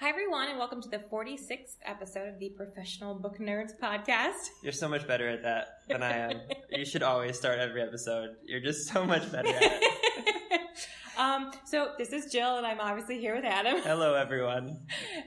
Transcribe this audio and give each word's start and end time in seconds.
Hi, 0.00 0.10
everyone, 0.10 0.48
and 0.48 0.60
welcome 0.60 0.80
to 0.80 0.88
the 0.88 1.00
46th 1.12 1.74
episode 1.84 2.28
of 2.28 2.38
the 2.38 2.50
Professional 2.50 3.16
Book 3.16 3.40
Nerds 3.40 3.72
podcast. 3.82 4.50
You're 4.62 4.70
so 4.70 4.88
much 4.88 5.08
better 5.08 5.28
at 5.28 5.42
that 5.42 5.80
than 5.88 6.04
I 6.04 6.12
am. 6.12 6.40
you 6.70 6.84
should 6.84 7.02
always 7.02 7.36
start 7.36 7.58
every 7.58 7.82
episode. 7.82 8.36
You're 8.44 8.60
just 8.60 8.86
so 8.86 9.04
much 9.04 9.32
better 9.32 9.48
at 9.48 9.60
it. 9.60 10.70
um, 11.18 11.50
so, 11.64 11.94
this 11.98 12.12
is 12.12 12.30
Jill, 12.30 12.58
and 12.58 12.64
I'm 12.64 12.78
obviously 12.78 13.18
here 13.18 13.34
with 13.34 13.44
Adam. 13.44 13.80
Hello, 13.82 14.14
everyone. 14.14 14.78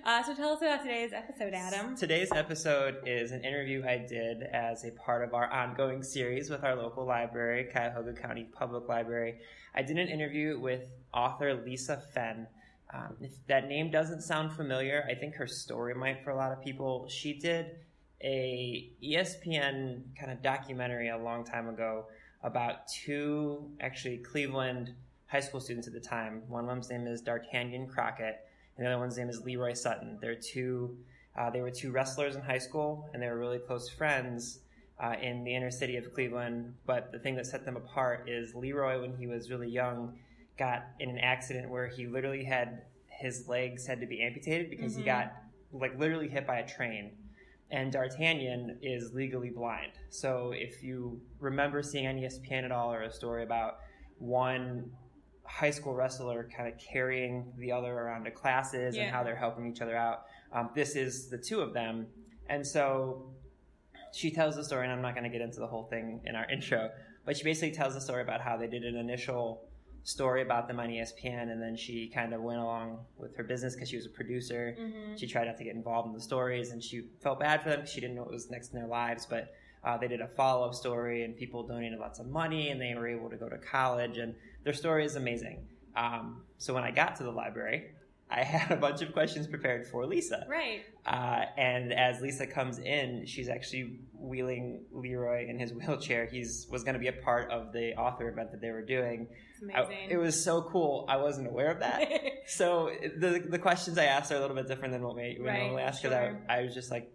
Uh, 0.05 0.23
so, 0.23 0.33
tell 0.35 0.53
us 0.53 0.61
about 0.61 0.83
today's 0.83 1.11
episode, 1.11 1.53
Adam. 1.53 1.97
Today's 1.97 2.31
episode 2.31 2.95
is 3.05 3.33
an 3.33 3.43
interview 3.43 3.83
I 3.85 3.97
did 3.97 4.43
as 4.53 4.85
a 4.85 4.91
part 4.91 5.27
of 5.27 5.33
our 5.33 5.51
ongoing 5.51 6.01
series 6.01 6.49
with 6.49 6.63
our 6.63 6.77
local 6.77 7.05
library, 7.05 7.67
Cuyahoga 7.73 8.13
County 8.13 8.47
Public 8.53 8.87
Library. 8.87 9.39
I 9.75 9.81
did 9.81 9.97
an 9.97 10.07
interview 10.07 10.61
with 10.61 10.83
author 11.13 11.61
Lisa 11.61 12.01
Fenn. 12.13 12.47
Um, 12.93 13.15
if 13.21 13.31
that 13.47 13.67
name 13.67 13.89
doesn't 13.89 14.21
sound 14.21 14.51
familiar, 14.53 15.05
I 15.09 15.15
think 15.15 15.35
her 15.35 15.47
story 15.47 15.93
might 15.93 16.23
for 16.23 16.31
a 16.31 16.35
lot 16.35 16.51
of 16.51 16.61
people. 16.61 17.07
She 17.07 17.33
did 17.33 17.77
a 18.21 18.91
ESPN 19.03 20.03
kind 20.19 20.31
of 20.31 20.41
documentary 20.41 21.09
a 21.09 21.17
long 21.17 21.43
time 21.43 21.69
ago 21.69 22.05
about 22.43 22.87
two 22.87 23.69
actually 23.79 24.17
Cleveland 24.17 24.93
high 25.27 25.39
school 25.39 25.61
students 25.61 25.87
at 25.87 25.93
the 25.93 25.99
time. 25.99 26.43
One 26.49 26.65
of 26.65 26.69
them's 26.69 26.89
name 26.89 27.07
is 27.07 27.21
D'Artagnan 27.21 27.87
Crockett, 27.87 28.45
and 28.75 28.85
the 28.85 28.91
other 28.91 28.99
one's 28.99 29.17
name 29.17 29.29
is 29.29 29.41
Leroy 29.41 29.73
Sutton. 29.73 30.17
They're 30.21 30.35
two. 30.35 30.97
Uh, 31.37 31.49
they 31.49 31.61
were 31.61 31.71
two 31.71 31.91
wrestlers 31.91 32.35
in 32.35 32.41
high 32.41 32.57
school, 32.57 33.09
and 33.13 33.23
they 33.23 33.27
were 33.27 33.37
really 33.37 33.59
close 33.59 33.87
friends 33.87 34.59
uh, 35.01 35.13
in 35.21 35.45
the 35.45 35.55
inner 35.55 35.71
city 35.71 35.95
of 35.95 36.13
Cleveland. 36.13 36.73
But 36.85 37.13
the 37.13 37.19
thing 37.19 37.35
that 37.35 37.45
set 37.45 37.63
them 37.63 37.77
apart 37.77 38.27
is 38.27 38.53
Leroy, 38.53 38.99
when 38.99 39.15
he 39.15 39.27
was 39.27 39.49
really 39.49 39.69
young, 39.69 40.19
got 40.61 40.85
in 40.99 41.09
an 41.09 41.17
accident 41.17 41.67
where 41.71 41.87
he 41.87 42.05
literally 42.05 42.43
had 42.43 42.83
his 43.07 43.47
legs 43.47 43.87
had 43.87 43.99
to 43.99 44.05
be 44.05 44.21
amputated 44.21 44.69
because 44.69 44.95
he 44.95 45.01
got 45.01 45.33
like 45.73 45.97
literally 45.97 46.27
hit 46.29 46.45
by 46.45 46.57
a 46.59 46.67
train. 46.67 47.11
And 47.71 47.91
D'Artagnan 47.91 48.77
is 48.83 49.11
legally 49.13 49.49
blind. 49.49 49.93
So 50.09 50.51
if 50.53 50.83
you 50.83 51.19
remember 51.39 51.81
seeing 51.81 52.05
on 52.05 52.15
ESPN 52.15 52.63
at 52.63 52.71
all 52.71 52.93
or 52.93 53.01
a 53.03 53.11
story 53.11 53.43
about 53.43 53.77
one 54.19 54.91
high 55.45 55.71
school 55.71 55.95
wrestler 55.95 56.47
kind 56.55 56.71
of 56.71 56.79
carrying 56.79 57.51
the 57.57 57.71
other 57.71 57.91
around 57.91 58.25
to 58.25 58.31
classes 58.31 58.95
Yeah. 58.95 59.03
and 59.03 59.15
how 59.15 59.23
they're 59.23 59.35
helping 59.35 59.65
each 59.71 59.81
other 59.81 59.97
out, 59.97 60.25
um, 60.53 60.69
this 60.75 60.95
is 60.95 61.27
the 61.29 61.37
two 61.39 61.59
of 61.61 61.73
them. 61.73 62.05
And 62.49 62.65
so 62.67 63.25
she 64.13 64.29
tells 64.29 64.55
the 64.57 64.63
story, 64.63 64.83
and 64.83 64.91
I'm 64.93 65.01
not 65.01 65.15
going 65.15 65.23
to 65.23 65.29
get 65.29 65.41
into 65.41 65.59
the 65.59 65.67
whole 65.67 65.85
thing 65.85 66.21
in 66.25 66.35
our 66.35 66.47
intro, 66.55 66.89
but 67.25 67.35
she 67.37 67.43
basically 67.43 67.71
tells 67.71 67.93
the 67.95 68.01
story 68.01 68.21
about 68.21 68.41
how 68.41 68.57
they 68.57 68.67
did 68.67 68.83
an 68.83 68.95
initial 68.97 69.63
story 70.03 70.41
about 70.41 70.67
them 70.67 70.79
on 70.79 70.89
ESPN, 70.89 71.51
and 71.51 71.61
then 71.61 71.75
she 71.75 72.07
kind 72.13 72.33
of 72.33 72.41
went 72.41 72.59
along 72.59 72.99
with 73.17 73.35
her 73.35 73.43
business 73.43 73.75
because 73.75 73.89
she 73.89 73.95
was 73.95 74.05
a 74.05 74.09
producer. 74.09 74.75
She 75.17 75.27
tried 75.27 75.45
not 75.45 75.57
to 75.57 75.63
get 75.63 75.75
involved 75.75 76.07
in 76.07 76.13
the 76.13 76.21
stories, 76.21 76.71
and 76.71 76.83
she 76.83 77.03
felt 77.21 77.39
bad 77.39 77.61
for 77.61 77.69
them 77.69 77.79
because 77.79 77.93
she 77.93 78.01
didn't 78.01 78.15
know 78.15 78.23
what 78.23 78.31
was 78.31 78.49
next 78.49 78.73
in 78.73 78.79
their 78.79 78.87
lives. 78.87 79.25
But 79.25 79.53
uh, 79.83 79.97
they 79.97 80.07
did 80.07 80.21
a 80.21 80.27
follow 80.27 80.67
up 80.67 80.73
story, 80.73 81.23
and 81.23 81.35
people 81.35 81.63
donated 81.63 81.99
lots 81.99 82.19
of 82.19 82.27
money, 82.27 82.69
and 82.69 82.79
they 82.79 82.93
were 82.95 83.07
able 83.07 83.29
to 83.29 83.37
go 83.37 83.49
to 83.49 83.57
college, 83.57 84.17
and 84.17 84.33
their 84.63 84.73
story 84.73 85.05
is 85.05 85.15
amazing. 85.15 85.65
Um, 85.95 86.43
so 86.57 86.73
when 86.73 86.83
I 86.83 86.91
got 86.91 87.15
to 87.17 87.23
the 87.23 87.31
library, 87.31 87.91
I 88.33 88.43
had 88.43 88.71
a 88.71 88.77
bunch 88.79 89.01
of 89.01 89.11
questions 89.11 89.45
prepared 89.47 89.85
for 89.87 90.05
Lisa. 90.05 90.45
Right. 90.49 90.83
Uh, 91.05 91.45
and 91.57 91.91
as 91.91 92.21
Lisa 92.21 92.47
comes 92.47 92.79
in, 92.79 93.25
she's 93.25 93.49
actually 93.49 93.99
wheeling 94.13 94.85
Leroy 94.93 95.49
in 95.49 95.59
his 95.59 95.73
wheelchair. 95.77 96.25
He's 96.27 96.65
was 96.71 96.83
going 96.83 96.93
to 96.93 96.99
be 96.99 97.07
a 97.07 97.13
part 97.13 97.51
of 97.51 97.73
the 97.73 97.93
author 97.95 98.29
event 98.29 98.51
that 98.51 98.61
they 98.61 98.71
were 98.71 98.83
doing. 98.83 99.27
It's 99.61 99.75
I- 99.75 99.81
amazing. 99.81 100.11
it 100.11 100.17
was 100.17 100.41
so 100.41 100.61
cool. 100.61 101.05
I 101.09 101.17
wasn't 101.17 101.47
aware 101.47 101.71
of 101.71 101.79
that. 101.79 102.09
so 102.47 102.89
the 103.17 103.43
the 103.49 103.59
questions 103.59 103.97
I 103.97 104.05
asked 104.05 104.31
are 104.31 104.35
a 104.35 104.39
little 104.39 104.55
bit 104.55 104.67
different 104.67 104.93
than 104.93 105.03
what 105.03 105.15
we, 105.15 105.37
we 105.39 105.45
Right, 105.47 105.59
normally 105.63 105.83
ask. 105.83 106.01
Because 106.01 106.15
sure. 106.17 106.41
I, 106.49 106.59
I 106.59 106.63
was 106.63 106.73
just 106.73 106.89
like, 106.89 107.11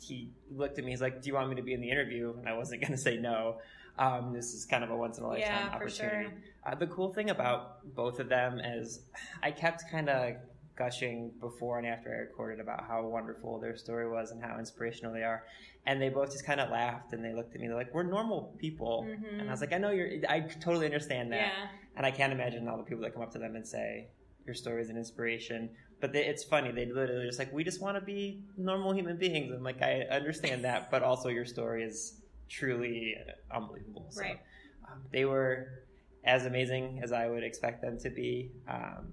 he 0.00 0.30
looked 0.50 0.78
at 0.78 0.84
me. 0.84 0.90
He's 0.90 1.00
like, 1.00 1.22
"Do 1.22 1.28
you 1.28 1.34
want 1.34 1.48
me 1.48 1.56
to 1.56 1.62
be 1.62 1.72
in 1.72 1.80
the 1.80 1.90
interview?" 1.90 2.34
And 2.38 2.46
I 2.48 2.52
wasn't 2.56 2.82
going 2.82 2.92
to 2.92 2.98
say 2.98 3.16
no. 3.16 3.58
Um, 3.98 4.32
this 4.32 4.54
is 4.54 4.64
kind 4.64 4.84
of 4.84 4.90
a 4.90 4.96
once 4.96 5.18
in 5.18 5.24
a 5.24 5.26
lifetime 5.28 5.48
Yeah, 5.50 5.68
for 5.70 5.74
opportunity. 5.76 6.28
sure. 6.28 6.32
Uh, 6.64 6.74
the 6.76 6.86
cool 6.86 7.12
thing 7.12 7.30
about 7.30 7.92
both 7.96 8.20
of 8.20 8.28
them 8.28 8.60
is 8.60 9.00
I 9.42 9.50
kept 9.50 9.82
kind 9.90 10.08
of 10.08 10.34
gushing 10.78 11.32
before 11.40 11.78
and 11.78 11.86
after 11.86 12.10
I 12.14 12.18
recorded 12.18 12.60
about 12.60 12.84
how 12.86 13.04
wonderful 13.06 13.58
their 13.60 13.76
story 13.76 14.08
was 14.08 14.30
and 14.30 14.42
how 14.42 14.58
inspirational 14.58 15.12
they 15.12 15.24
are. 15.24 15.44
And 15.86 16.00
they 16.00 16.08
both 16.08 16.30
just 16.30 16.46
kind 16.46 16.60
of 16.60 16.70
laughed 16.70 17.12
and 17.12 17.24
they 17.24 17.34
looked 17.34 17.54
at 17.54 17.60
me. 17.60 17.66
They're 17.66 17.76
like, 17.76 17.92
"We're 17.94 18.02
normal 18.04 18.54
people," 18.58 19.08
and 19.40 19.48
I 19.48 19.52
was 19.52 19.60
like, 19.60 19.72
"I 19.72 19.78
know 19.78 19.90
you're. 19.90 20.10
I 20.28 20.40
totally 20.40 20.86
understand 20.86 21.32
that." 21.32 21.52
Mm-hmm. 21.52 21.64
Yeah. 21.64 21.68
And 21.96 22.06
I 22.06 22.10
can't 22.12 22.32
imagine 22.32 22.68
all 22.68 22.76
the 22.76 22.84
people 22.84 23.02
that 23.02 23.12
come 23.12 23.22
up 23.22 23.32
to 23.32 23.38
them 23.38 23.56
and 23.56 23.66
say, 23.66 24.08
"Your 24.46 24.54
story 24.54 24.82
is 24.82 24.88
an 24.90 24.96
inspiration." 24.96 25.70
But 26.00 26.12
they, 26.12 26.24
it's 26.26 26.44
funny. 26.44 26.70
They 26.70 26.86
literally 26.86 27.26
just 27.26 27.38
like, 27.40 27.52
"We 27.52 27.64
just 27.64 27.80
want 27.80 27.96
to 27.96 28.00
be 28.00 28.42
normal 28.56 28.92
human 28.92 29.16
beings." 29.16 29.52
I'm 29.52 29.64
like, 29.64 29.82
I 29.82 30.02
understand 30.10 30.64
that, 30.64 30.90
but 30.90 31.02
also 31.02 31.28
your 31.28 31.44
story 31.44 31.82
is 31.82 32.20
truly 32.48 33.14
unbelievable. 33.50 34.06
So, 34.10 34.20
Right. 34.22 34.38
um, 34.86 35.02
they 35.10 35.24
were 35.24 35.82
as 36.24 36.46
amazing 36.46 37.00
as 37.02 37.12
I 37.12 37.28
would 37.28 37.42
expect 37.42 37.82
them 37.82 37.98
to 38.00 38.10
be. 38.10 38.52
Um, 38.68 39.12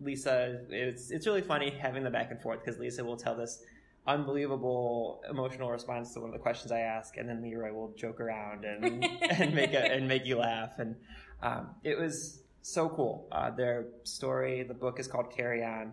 Lisa, 0.00 0.60
it's 0.70 1.10
it's 1.10 1.26
really 1.26 1.42
funny 1.42 1.70
having 1.70 2.02
the 2.02 2.10
back 2.10 2.30
and 2.30 2.40
forth 2.40 2.60
because 2.64 2.78
Lisa 2.78 3.04
will 3.04 3.16
tell 3.16 3.36
this 3.36 3.62
unbelievable 4.06 5.22
emotional 5.28 5.70
response 5.70 6.14
to 6.14 6.20
one 6.20 6.30
of 6.30 6.32
the 6.32 6.40
questions 6.40 6.72
I 6.72 6.80
ask, 6.80 7.16
and 7.16 7.28
then 7.28 7.42
Leroy 7.42 7.72
will 7.72 7.92
joke 7.96 8.20
around 8.20 8.64
and 8.64 9.04
and 9.22 9.54
make 9.54 9.72
a, 9.72 9.92
and 9.92 10.08
make 10.08 10.24
you 10.26 10.38
laugh, 10.38 10.78
and 10.78 10.96
um, 11.42 11.70
it 11.84 11.98
was 11.98 12.42
so 12.62 12.88
cool. 12.88 13.28
Uh, 13.32 13.50
their 13.50 13.86
story, 14.04 14.62
the 14.62 14.74
book 14.74 14.98
is 15.00 15.06
called 15.06 15.32
Carry 15.34 15.64
On. 15.64 15.92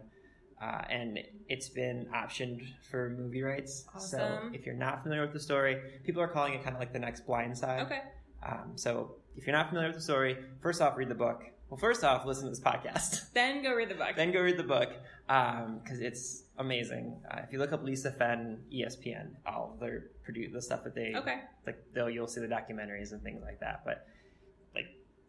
Uh, 0.59 0.81
and 0.89 1.19
it's 1.49 1.69
been 1.69 2.07
optioned 2.15 2.67
for 2.89 3.15
movie 3.15 3.43
rights. 3.43 3.85
So 3.99 4.39
if 4.53 4.65
you're 4.65 4.73
not 4.73 5.03
familiar 5.03 5.21
with 5.21 5.31
the 5.31 5.39
story, 5.39 5.79
people 6.03 6.19
are 6.19 6.27
calling 6.27 6.53
it 6.55 6.63
kind 6.63 6.75
of 6.75 6.79
like 6.79 6.91
the 6.91 6.97
next 6.99 7.27
Blind 7.27 7.55
Side. 7.55 7.83
Okay. 7.83 8.01
Um, 8.43 8.71
so 8.73 9.17
if 9.37 9.45
you're 9.47 9.55
not 9.55 9.69
familiar 9.69 9.87
with 9.89 9.97
the 9.97 10.01
story, 10.03 10.37
first 10.61 10.81
off, 10.81 10.97
read 10.97 11.09
the 11.09 11.15
book. 11.15 11.43
Well, 11.69 11.77
first 11.77 12.03
off, 12.03 12.25
listen 12.25 12.45
to 12.45 12.49
this 12.49 12.59
podcast. 12.61 13.25
Then 13.33 13.61
go 13.61 13.73
read 13.73 13.89
the 13.89 13.95
book. 13.95 14.15
then 14.15 14.31
go 14.31 14.41
read 14.41 14.57
the 14.57 14.63
book 14.63 14.89
because 15.27 15.99
it's 15.99 16.43
amazing. 16.57 17.17
Uh, 17.29 17.41
if 17.43 17.51
you 17.51 17.59
look 17.59 17.73
up 17.73 17.83
Lisa 17.83 18.09
Fenn, 18.11 18.59
ESPN, 18.73 19.31
all 19.45 19.75
their 19.79 20.05
produce 20.23 20.51
the 20.53 20.61
stuff 20.61 20.83
that 20.85 20.95
they 20.95 21.13
Okay. 21.15 21.39
like, 21.65 21.83
they'll 21.93 22.09
you'll 22.09 22.27
see 22.27 22.41
the 22.41 22.47
documentaries 22.47 23.11
and 23.11 23.21
things 23.21 23.41
like 23.43 23.59
that. 23.59 23.81
But 23.85 24.07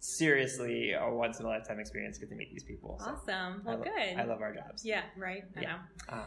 seriously, 0.01 0.93
a 0.93 1.09
once 1.11 1.41
in 1.41 1.47
a 1.47 1.49
lifetime 1.49 1.81
experience 1.81 2.19
get 2.19 2.29
to 2.31 2.35
meet 2.37 2.51
these 2.53 2.65
people. 2.65 2.99
So 3.01 3.11
Awesome. 3.11 3.63
I 3.67 3.69
Well, 3.69 3.79
lo- 3.79 3.85
good. 3.85 4.17
I 4.19 4.25
love 4.25 4.41
our 4.41 4.55
jobs. 4.55 4.85
Yeah. 4.85 5.03
Right. 5.17 5.45
I 5.57 5.61
Yeah. 5.61 5.73
know. 5.73 6.15
Um, 6.15 6.27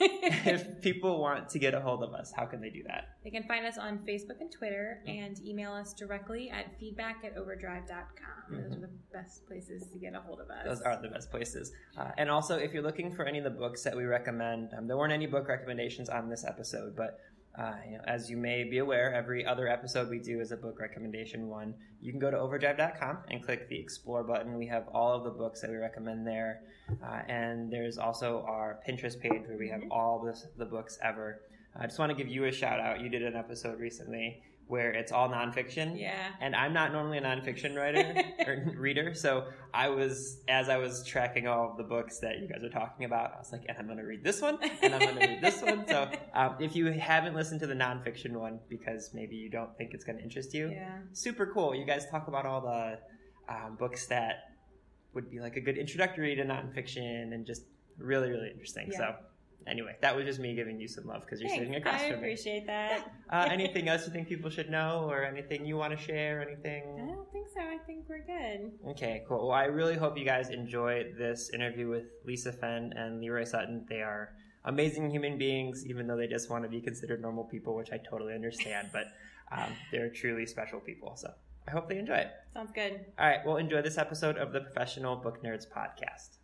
if 0.00 0.80
people 0.80 1.20
want 1.20 1.48
to 1.50 1.58
get 1.58 1.74
a 1.74 1.80
hold 1.80 2.02
of 2.02 2.12
us, 2.14 2.32
how 2.34 2.46
can 2.46 2.60
they 2.60 2.70
do 2.70 2.82
that? 2.86 3.08
They 3.24 3.30
can 3.30 3.42
find 3.44 3.66
us 3.66 3.78
on 3.78 3.98
Facebook 3.98 4.40
and 4.40 4.50
Twitter 4.50 5.00
Mm-hmm. 5.06 5.18
and 5.24 5.44
email 5.46 5.72
us 5.72 5.92
directly 5.94 6.50
at 6.50 6.78
feedback 6.78 7.24
at 7.24 7.36
overdrive.com. 7.36 8.56
Those 8.56 8.72
Mhm. 8.72 8.76
are 8.76 8.80
the 8.80 8.90
best 9.12 9.46
places 9.46 9.86
to 9.92 9.98
get 9.98 10.14
a 10.14 10.20
hold 10.20 10.40
of 10.40 10.50
us. 10.50 10.64
Those 10.64 10.80
are 10.82 11.00
the 11.00 11.08
best 11.08 11.30
places. 11.30 11.72
Uh, 11.96 12.10
and 12.18 12.30
also, 12.30 12.56
if 12.58 12.72
you're 12.72 12.82
looking 12.82 13.12
for 13.12 13.24
any 13.24 13.38
of 13.38 13.44
the 13.44 13.50
books 13.50 13.82
that 13.84 13.96
we 13.96 14.04
recommend, 14.04 14.72
um, 14.76 14.86
there 14.86 14.96
weren't 14.96 15.12
any 15.12 15.26
book 15.26 15.48
recommendations 15.48 16.08
on 16.08 16.28
this 16.28 16.44
episode, 16.44 16.94
but 16.96 17.18
uh, 17.58 17.74
you 17.88 17.96
know, 17.96 18.02
as 18.06 18.28
you 18.28 18.36
may 18.36 18.64
be 18.64 18.78
aware, 18.78 19.14
every 19.14 19.46
other 19.46 19.68
episode 19.68 20.10
we 20.10 20.18
do 20.18 20.40
is 20.40 20.50
a 20.50 20.56
book 20.56 20.80
recommendation 20.80 21.48
one. 21.48 21.74
You 22.00 22.10
can 22.10 22.18
go 22.18 22.30
to 22.30 22.38
overdrive.com 22.38 23.18
and 23.30 23.44
click 23.44 23.68
the 23.68 23.78
explore 23.78 24.24
button. 24.24 24.58
We 24.58 24.66
have 24.66 24.88
all 24.88 25.14
of 25.14 25.22
the 25.22 25.30
books 25.30 25.60
that 25.60 25.70
we 25.70 25.76
recommend 25.76 26.26
there. 26.26 26.62
Uh, 27.02 27.20
and 27.28 27.72
there's 27.72 27.96
also 27.96 28.44
our 28.48 28.80
Pinterest 28.86 29.18
page 29.20 29.42
where 29.46 29.56
we 29.56 29.68
have 29.68 29.82
all 29.90 30.20
this, 30.24 30.46
the 30.58 30.64
books 30.64 30.98
ever. 31.02 31.42
I 31.78 31.86
just 31.86 31.98
want 31.98 32.10
to 32.10 32.16
give 32.16 32.28
you 32.28 32.44
a 32.44 32.52
shout 32.52 32.80
out. 32.80 33.00
You 33.00 33.08
did 33.08 33.22
an 33.22 33.34
episode 33.36 33.80
recently 33.80 34.42
where 34.66 34.92
it's 34.92 35.12
all 35.12 35.28
nonfiction. 35.28 36.00
Yeah. 36.00 36.14
And 36.40 36.56
I'm 36.56 36.72
not 36.72 36.90
normally 36.90 37.18
a 37.18 37.20
nonfiction 37.20 37.76
writer 37.76 38.14
or 38.46 38.72
reader, 38.78 39.12
so 39.12 39.46
I 39.74 39.88
was 39.90 40.38
as 40.48 40.68
I 40.70 40.78
was 40.78 41.04
tracking 41.04 41.46
all 41.46 41.70
of 41.70 41.76
the 41.76 41.82
books 41.84 42.18
that 42.20 42.38
you 42.38 42.48
guys 42.48 42.64
are 42.64 42.70
talking 42.70 43.04
about, 43.04 43.34
I 43.34 43.38
was 43.38 43.52
like, 43.52 43.64
and 43.68 43.76
I'm 43.76 43.84
going 43.86 43.98
to 43.98 44.04
read 44.04 44.24
this 44.24 44.40
one, 44.40 44.58
and 44.82 44.94
I'm 44.94 45.00
going 45.00 45.16
to 45.18 45.26
read 45.26 45.42
this 45.42 45.60
one. 45.60 45.86
So 45.86 46.10
um, 46.34 46.56
if 46.60 46.74
you 46.74 46.86
haven't 46.92 47.34
listened 47.34 47.60
to 47.60 47.66
the 47.66 47.74
nonfiction 47.74 48.32
one 48.32 48.58
because 48.70 49.10
maybe 49.12 49.36
you 49.36 49.50
don't 49.50 49.76
think 49.76 49.92
it's 49.92 50.04
going 50.04 50.16
to 50.16 50.24
interest 50.24 50.54
you, 50.54 50.70
Yeah. 50.70 50.98
super 51.12 51.46
cool. 51.52 51.74
You 51.74 51.84
guys 51.84 52.06
talk 52.10 52.28
about 52.28 52.46
all 52.46 52.62
the 52.62 52.98
um, 53.52 53.76
books 53.78 54.06
that 54.06 54.44
would 55.12 55.30
be 55.30 55.40
like 55.40 55.56
a 55.56 55.60
good 55.60 55.76
introductory 55.76 56.34
to 56.36 56.42
nonfiction 56.44 57.34
and 57.34 57.44
just 57.44 57.64
really 57.98 58.30
really 58.30 58.50
interesting. 58.50 58.88
Yeah. 58.90 58.98
So 58.98 59.14
anyway, 59.66 59.96
that 60.00 60.14
was 60.14 60.24
just 60.24 60.38
me 60.38 60.54
giving 60.54 60.80
you 60.80 60.88
some 60.88 61.04
love 61.06 61.22
because 61.22 61.40
you're 61.40 61.50
sitting 61.50 61.74
across 61.74 61.94
I 61.94 61.98
from 61.98 62.08
me. 62.08 62.14
I 62.14 62.18
appreciate 62.18 62.66
that. 62.66 63.12
Uh, 63.30 63.48
anything 63.50 63.88
else 63.88 64.06
you 64.06 64.12
think 64.12 64.28
people 64.28 64.50
should 64.50 64.70
know, 64.70 65.06
or 65.08 65.24
anything 65.24 65.64
you 65.64 65.76
want 65.76 65.96
to 65.96 66.02
share? 66.02 66.42
Anything? 66.42 66.82
I 67.02 67.14
don't 67.14 67.30
think 67.32 67.48
so. 67.54 67.60
I 67.60 67.78
think 67.86 68.04
we're 68.08 68.24
good. 68.24 68.72
Okay, 68.90 69.24
cool. 69.28 69.48
Well, 69.48 69.56
I 69.56 69.64
really 69.64 69.96
hope 69.96 70.18
you 70.18 70.24
guys 70.24 70.50
enjoyed 70.50 71.14
this 71.18 71.50
interview 71.52 71.88
with 71.88 72.04
Lisa 72.24 72.52
Fenn 72.52 72.92
and 72.96 73.20
Leroy 73.20 73.44
Sutton. 73.44 73.86
They 73.88 74.02
are 74.02 74.34
amazing 74.64 75.10
human 75.10 75.38
beings, 75.38 75.84
even 75.86 76.06
though 76.06 76.16
they 76.16 76.26
just 76.26 76.50
want 76.50 76.64
to 76.64 76.70
be 76.70 76.80
considered 76.80 77.20
normal 77.20 77.44
people, 77.44 77.74
which 77.74 77.90
I 77.92 77.98
totally 77.98 78.34
understand. 78.34 78.90
But 78.92 79.06
um, 79.52 79.72
they're 79.92 80.10
truly 80.10 80.46
special 80.46 80.80
people. 80.80 81.16
So 81.16 81.30
I 81.66 81.70
hope 81.70 81.88
they 81.88 81.98
enjoy 81.98 82.16
it. 82.16 82.30
Sounds 82.52 82.72
good. 82.74 83.04
All 83.18 83.26
right, 83.26 83.44
well, 83.44 83.56
enjoy 83.56 83.82
this 83.82 83.98
episode 83.98 84.36
of 84.36 84.52
the 84.52 84.60
Professional 84.60 85.16
Book 85.16 85.42
Nerds 85.42 85.66
podcast. 85.68 86.38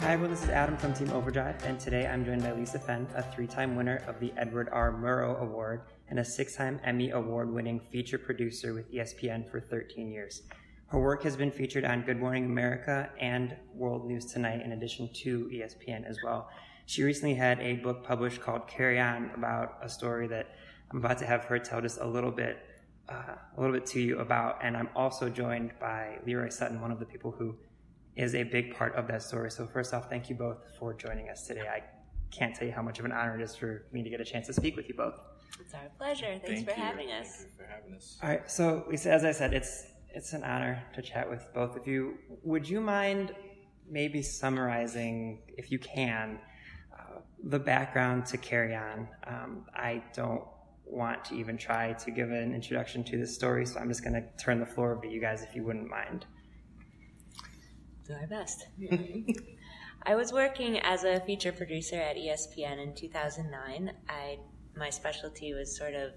Hi, 0.00 0.14
everyone. 0.14 0.30
This 0.30 0.44
is 0.44 0.48
Adam 0.48 0.78
from 0.78 0.94
Team 0.94 1.10
Overdrive, 1.10 1.62
and 1.66 1.78
today 1.78 2.06
I'm 2.06 2.24
joined 2.24 2.42
by 2.42 2.52
Lisa 2.52 2.78
Fenn, 2.78 3.06
a 3.14 3.22
three 3.22 3.46
time 3.46 3.76
winner 3.76 4.02
of 4.06 4.18
the 4.18 4.32
Edward 4.38 4.70
R. 4.72 4.92
Murrow 4.92 5.38
Award 5.42 5.82
and 6.08 6.18
a 6.18 6.24
six 6.24 6.56
time 6.56 6.80
Emmy 6.84 7.10
Award 7.10 7.52
winning 7.52 7.80
feature 7.92 8.16
producer 8.16 8.72
with 8.72 8.90
ESPN 8.90 9.50
for 9.50 9.60
13 9.60 10.10
years. 10.10 10.42
Her 10.86 10.98
work 10.98 11.22
has 11.24 11.36
been 11.36 11.50
featured 11.50 11.84
on 11.84 12.00
Good 12.00 12.18
Morning 12.18 12.46
America 12.46 13.10
and 13.20 13.54
World 13.74 14.06
News 14.06 14.24
Tonight, 14.24 14.62
in 14.62 14.72
addition 14.72 15.10
to 15.16 15.50
ESPN 15.52 16.08
as 16.08 16.16
well. 16.24 16.48
She 16.86 17.02
recently 17.02 17.34
had 17.34 17.60
a 17.60 17.74
book 17.74 18.02
published 18.02 18.40
called 18.40 18.66
Carry 18.68 18.98
On 18.98 19.30
about 19.34 19.80
a 19.82 19.88
story 19.90 20.26
that 20.28 20.54
I'm 20.90 20.96
about 20.96 21.18
to 21.18 21.26
have 21.26 21.44
her 21.44 21.58
tell 21.58 21.82
just 21.82 22.00
a 22.00 22.06
little 22.06 22.32
bit, 22.32 22.58
uh, 23.10 23.34
a 23.54 23.60
little 23.60 23.74
bit 23.76 23.84
to 23.88 24.00
you 24.00 24.20
about. 24.20 24.60
And 24.64 24.78
I'm 24.78 24.88
also 24.96 25.28
joined 25.28 25.72
by 25.78 26.20
Leroy 26.24 26.48
Sutton, 26.48 26.80
one 26.80 26.90
of 26.90 27.00
the 27.00 27.06
people 27.06 27.32
who 27.32 27.54
is 28.16 28.34
a 28.34 28.42
big 28.42 28.74
part 28.74 28.94
of 28.94 29.06
that 29.08 29.22
story. 29.22 29.50
So 29.50 29.66
first 29.66 29.94
off, 29.94 30.08
thank 30.08 30.28
you 30.28 30.34
both 30.34 30.58
for 30.78 30.94
joining 30.94 31.28
us 31.28 31.46
today. 31.46 31.66
I 31.68 31.82
can't 32.30 32.54
tell 32.54 32.66
you 32.66 32.72
how 32.72 32.82
much 32.82 32.98
of 32.98 33.04
an 33.04 33.12
honor 33.12 33.38
it 33.38 33.42
is 33.42 33.56
for 33.56 33.86
me 33.92 34.02
to 34.02 34.10
get 34.10 34.20
a 34.20 34.24
chance 34.24 34.46
to 34.46 34.52
speak 34.52 34.76
with 34.76 34.88
you 34.88 34.94
both. 34.94 35.14
It's 35.60 35.74
our 35.74 35.90
pleasure. 35.98 36.40
Thanks 36.44 36.62
Thank 36.62 36.70
for 36.70 36.76
you. 36.76 36.82
having 36.82 37.08
Thank 37.08 37.26
us. 37.26 37.40
you 37.40 37.46
for 37.56 37.70
having 37.70 37.94
us. 37.94 38.18
All 38.22 38.28
right, 38.28 38.50
so 38.50 38.84
Lisa, 38.88 39.12
as 39.12 39.24
I 39.24 39.32
said, 39.32 39.52
it's 39.52 39.86
it's 40.12 40.32
an 40.32 40.42
honor 40.42 40.82
to 40.94 41.02
chat 41.02 41.28
with 41.28 41.46
both 41.54 41.76
of 41.76 41.86
you. 41.86 42.18
Would 42.42 42.68
you 42.68 42.80
mind 42.80 43.32
maybe 43.88 44.22
summarizing, 44.22 45.42
if 45.56 45.70
you 45.70 45.78
can, 45.78 46.40
uh, 46.92 47.20
the 47.44 47.58
background 47.60 48.26
to 48.26 48.36
Carry 48.36 48.74
On? 48.74 49.08
Um, 49.26 49.66
I 49.74 50.02
don't 50.14 50.42
want 50.84 51.24
to 51.26 51.36
even 51.36 51.56
try 51.56 51.92
to 51.92 52.10
give 52.10 52.32
an 52.32 52.52
introduction 52.54 53.04
to 53.04 53.18
this 53.18 53.32
story, 53.34 53.64
so 53.66 53.78
I'm 53.78 53.88
just 53.88 54.02
going 54.02 54.14
to 54.14 54.24
turn 54.36 54.58
the 54.58 54.66
floor 54.66 54.92
over 54.92 55.02
to 55.02 55.08
you 55.08 55.20
guys 55.20 55.42
if 55.42 55.54
you 55.54 55.62
wouldn't 55.62 55.88
mind. 55.88 56.26
Do 58.10 58.16
our 58.16 58.26
best. 58.26 58.66
I 60.02 60.16
was 60.16 60.32
working 60.32 60.80
as 60.80 61.04
a 61.04 61.20
feature 61.20 61.52
producer 61.52 61.94
at 61.94 62.16
ESPN 62.16 62.82
in 62.82 62.92
2009. 62.96 63.92
I 64.08 64.38
my 64.76 64.90
specialty 64.90 65.54
was 65.54 65.76
sort 65.76 65.94
of 65.94 66.10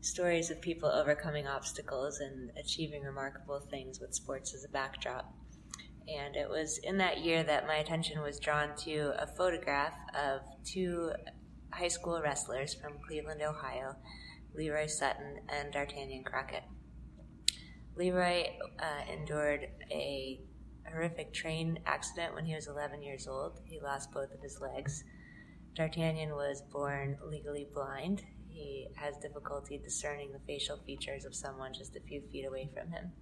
stories 0.00 0.50
of 0.50 0.62
people 0.62 0.88
overcoming 0.88 1.46
obstacles 1.46 2.20
and 2.20 2.50
achieving 2.58 3.02
remarkable 3.02 3.60
things 3.60 4.00
with 4.00 4.14
sports 4.14 4.54
as 4.54 4.64
a 4.64 4.68
backdrop. 4.68 5.30
And 6.08 6.34
it 6.34 6.48
was 6.48 6.78
in 6.78 6.96
that 6.96 7.18
year 7.18 7.42
that 7.42 7.66
my 7.66 7.76
attention 7.76 8.22
was 8.22 8.40
drawn 8.40 8.74
to 8.84 9.12
a 9.18 9.26
photograph 9.26 9.98
of 10.18 10.40
two 10.64 11.12
high 11.74 11.88
school 11.88 12.22
wrestlers 12.22 12.72
from 12.72 12.94
Cleveland, 13.06 13.42
Ohio, 13.42 13.96
Leroy 14.54 14.86
Sutton 14.86 15.40
and 15.50 15.74
D'Artagnan 15.74 16.24
Crockett. 16.24 16.64
Leroy 17.96 18.44
uh, 18.78 19.12
endured 19.12 19.66
a 19.90 20.40
horrific 20.88 21.32
train 21.32 21.78
accident 21.86 22.34
when 22.34 22.44
he 22.44 22.54
was 22.54 22.68
11 22.68 23.02
years 23.02 23.26
old. 23.26 23.60
He 23.64 23.80
lost 23.80 24.12
both 24.12 24.32
of 24.32 24.40
his 24.40 24.60
legs. 24.60 25.04
D'Artagnan 25.74 26.34
was 26.34 26.62
born 26.72 27.16
legally 27.24 27.66
blind. 27.72 28.22
He 28.48 28.88
has 28.96 29.16
difficulty 29.18 29.78
discerning 29.78 30.32
the 30.32 30.40
facial 30.46 30.78
features 30.78 31.24
of 31.24 31.34
someone 31.34 31.72
just 31.72 31.96
a 31.96 32.00
few 32.00 32.22
feet 32.32 32.46
away 32.46 32.68
from 32.74 32.90
him. 32.90 33.12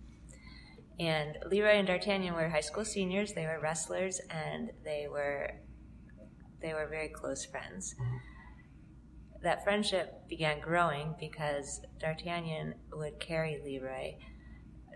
And 0.99 1.37
Leroy 1.47 1.75
and 1.75 1.87
D'Artagnan 1.87 2.35
were 2.35 2.49
high 2.49 2.61
school 2.61 2.85
seniors. 2.85 3.35
They 3.35 3.45
were 3.45 3.61
wrestlers, 3.61 4.21
and 4.31 4.71
they 4.83 5.07
were 5.11 5.51
they 6.63 6.73
were 6.73 6.87
very 6.87 7.09
close 7.09 7.45
friends. 7.45 7.95
That 9.43 9.63
friendship 9.63 10.27
began 10.29 10.61
growing 10.61 11.15
because 11.21 11.83
D'Artagnan 11.99 12.75
would 12.93 13.21
carry 13.21 13.61
Leroy 13.63 14.15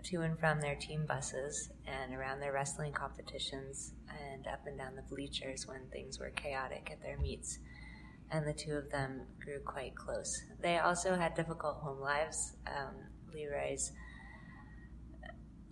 to 0.05 0.21
and 0.21 0.39
from 0.39 0.61
their 0.61 0.75
team 0.75 1.05
buses 1.05 1.69
and 1.85 2.13
around 2.13 2.39
their 2.39 2.53
wrestling 2.53 2.93
competitions 2.93 3.93
and 4.31 4.47
up 4.47 4.65
and 4.65 4.77
down 4.77 4.95
the 4.95 5.01
bleachers 5.03 5.67
when 5.67 5.87
things 5.91 6.19
were 6.19 6.31
chaotic 6.31 6.89
at 6.91 7.01
their 7.01 7.17
meets. 7.17 7.59
And 8.31 8.47
the 8.47 8.53
two 8.53 8.73
of 8.73 8.89
them 8.89 9.21
grew 9.43 9.59
quite 9.65 9.95
close. 9.95 10.41
They 10.61 10.77
also 10.77 11.15
had 11.15 11.35
difficult 11.35 11.77
home 11.77 11.99
lives. 11.99 12.55
Um, 12.67 12.95
Leroy's 13.33 13.91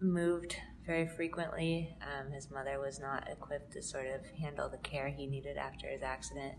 moved 0.01 0.55
very 0.85 1.07
frequently. 1.07 1.95
Um, 2.01 2.31
his 2.31 2.49
mother 2.51 2.79
was 2.79 2.99
not 2.99 3.29
equipped 3.29 3.73
to 3.73 3.81
sort 3.81 4.07
of 4.07 4.25
handle 4.41 4.69
the 4.69 4.77
care 4.77 5.07
he 5.07 5.27
needed 5.27 5.57
after 5.57 5.87
his 5.87 6.01
accident. 6.01 6.55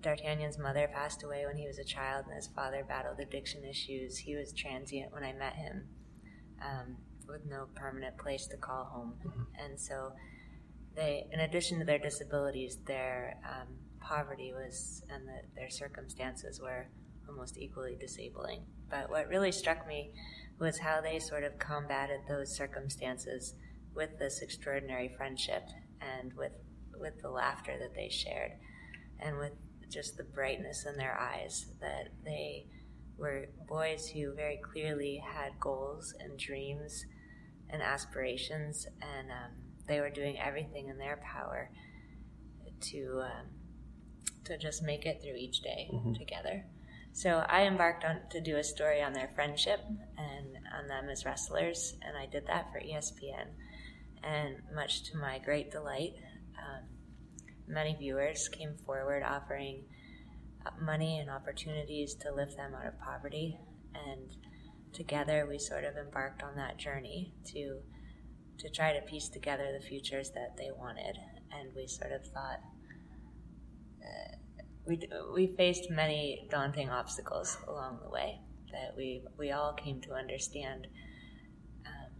D'Artagnan's 0.00 0.58
mother 0.58 0.88
passed 0.92 1.24
away 1.24 1.44
when 1.44 1.56
he 1.56 1.66
was 1.66 1.78
a 1.78 1.84
child, 1.84 2.26
and 2.26 2.34
his 2.34 2.46
father 2.46 2.84
battled 2.88 3.18
addiction 3.18 3.64
issues. 3.64 4.16
He 4.16 4.36
was 4.36 4.52
transient 4.52 5.12
when 5.12 5.24
I 5.24 5.32
met 5.32 5.54
him, 5.54 5.88
um, 6.62 6.96
with 7.28 7.44
no 7.46 7.66
permanent 7.74 8.16
place 8.18 8.46
to 8.48 8.56
call 8.56 8.84
home. 8.84 9.14
And 9.62 9.78
so, 9.78 10.12
they, 10.96 11.26
in 11.32 11.40
addition 11.40 11.78
to 11.78 11.84
their 11.84 11.98
disabilities, 11.98 12.78
their 12.86 13.36
um, 13.44 13.68
poverty 14.00 14.52
was 14.52 15.02
and 15.10 15.26
the, 15.28 15.40
their 15.54 15.70
circumstances 15.70 16.60
were 16.60 16.88
almost 17.28 17.58
equally 17.58 17.96
disabling. 17.98 18.62
But 18.90 19.10
what 19.10 19.28
really 19.28 19.52
struck 19.52 19.86
me 19.86 20.12
was 20.58 20.78
how 20.78 21.00
they 21.00 21.18
sort 21.18 21.44
of 21.44 21.58
combated 21.58 22.20
those 22.28 22.54
circumstances 22.54 23.54
with 23.94 24.18
this 24.18 24.40
extraordinary 24.40 25.12
friendship 25.16 25.68
and 26.00 26.32
with 26.34 26.52
with 26.98 27.20
the 27.22 27.30
laughter 27.30 27.76
that 27.78 27.94
they 27.94 28.08
shared 28.08 28.52
and 29.20 29.38
with 29.38 29.52
just 29.88 30.16
the 30.16 30.24
brightness 30.24 30.84
in 30.84 30.96
their 30.96 31.16
eyes 31.18 31.66
that 31.80 32.08
they 32.24 32.66
were 33.18 33.46
boys 33.68 34.08
who 34.08 34.34
very 34.34 34.58
clearly 34.62 35.22
had 35.24 35.58
goals 35.60 36.14
and 36.20 36.38
dreams 36.38 37.04
and 37.70 37.82
aspirations 37.82 38.86
and 39.02 39.30
um, 39.30 39.52
they 39.86 40.00
were 40.00 40.10
doing 40.10 40.38
everything 40.38 40.88
in 40.88 40.98
their 40.98 41.18
power 41.22 41.70
to 42.80 43.22
um, 43.24 43.46
to 44.44 44.56
just 44.56 44.82
make 44.82 45.04
it 45.04 45.20
through 45.22 45.36
each 45.36 45.60
day 45.60 45.90
together 46.16 46.64
so 47.18 47.44
I 47.48 47.62
embarked 47.62 48.04
on 48.04 48.20
to 48.30 48.40
do 48.40 48.58
a 48.58 48.62
story 48.62 49.02
on 49.02 49.12
their 49.12 49.28
friendship 49.34 49.80
and 50.16 50.56
on 50.78 50.86
them 50.86 51.08
as 51.10 51.24
wrestlers, 51.24 51.96
and 52.02 52.16
I 52.16 52.26
did 52.26 52.46
that 52.46 52.70
for 52.70 52.78
ESPN. 52.78 53.46
And 54.22 54.58
much 54.72 55.02
to 55.10 55.16
my 55.16 55.40
great 55.40 55.72
delight, 55.72 56.14
um, 56.56 56.84
many 57.66 57.96
viewers 57.98 58.48
came 58.48 58.74
forward 58.86 59.24
offering 59.24 59.82
money 60.80 61.18
and 61.18 61.30
opportunities 61.30 62.14
to 62.16 62.32
lift 62.32 62.56
them 62.56 62.74
out 62.74 62.86
of 62.86 63.00
poverty. 63.00 63.58
And 63.94 64.36
together, 64.92 65.46
we 65.48 65.58
sort 65.58 65.84
of 65.84 65.96
embarked 65.96 66.42
on 66.42 66.56
that 66.56 66.78
journey 66.78 67.34
to 67.52 67.80
to 68.58 68.68
try 68.68 68.92
to 68.92 69.00
piece 69.02 69.28
together 69.28 69.72
the 69.72 69.86
futures 69.86 70.30
that 70.30 70.56
they 70.56 70.70
wanted. 70.76 71.16
And 71.52 71.70
we 71.76 71.86
sort 71.86 72.10
of 72.10 72.24
thought 72.26 72.58
we, 74.88 75.00
we 75.34 75.46
faced 75.46 75.90
many 75.90 76.48
daunting 76.50 76.88
obstacles 76.88 77.58
along 77.68 77.98
the 78.02 78.08
way 78.08 78.40
that 78.72 78.94
we, 78.96 79.22
we 79.38 79.52
all 79.52 79.74
came 79.74 80.00
to 80.00 80.14
understand 80.14 80.86
um, 81.86 82.10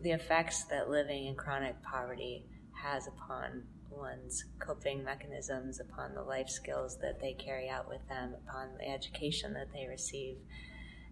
the 0.00 0.12
effects 0.12 0.64
that 0.64 0.88
living 0.88 1.26
in 1.26 1.34
chronic 1.34 1.82
poverty 1.82 2.46
has 2.72 3.08
upon 3.08 3.64
one's 3.96 4.44
coping 4.58 5.04
mechanisms, 5.04 5.80
upon 5.80 6.14
the 6.14 6.22
life 6.22 6.48
skills 6.48 6.98
that 7.00 7.20
they 7.20 7.34
carry 7.34 7.68
out 7.68 7.88
with 7.88 8.06
them, 8.08 8.34
upon 8.46 8.68
the 8.78 8.88
education 8.88 9.52
that 9.54 9.72
they 9.72 9.86
receive. 9.86 10.36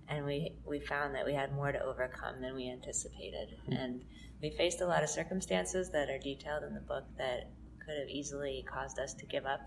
And 0.09 0.25
we, 0.25 0.55
we 0.67 0.81
found 0.81 1.15
that 1.15 1.25
we 1.25 1.35
had 1.35 1.55
more 1.55 1.71
to 1.71 1.83
overcome 1.83 2.41
than 2.41 2.55
we 2.55 2.71
anticipated. 2.71 3.57
Hmm. 3.67 3.73
And 3.73 4.05
we 4.43 4.51
faced 4.51 4.81
a 4.81 4.87
lot 4.87 5.03
of 5.03 5.09
circumstances 5.09 5.91
that 5.91 6.11
are 6.11 6.19
detailed 6.19 6.65
in 6.65 6.75
the 6.75 6.81
book 6.81 7.05
that 7.19 7.51
could 7.85 7.99
have 7.99 8.09
easily 8.09 8.65
caused 8.69 8.99
us 8.99 9.15
to 9.15 9.27
give 9.27 9.47
up 9.47 9.67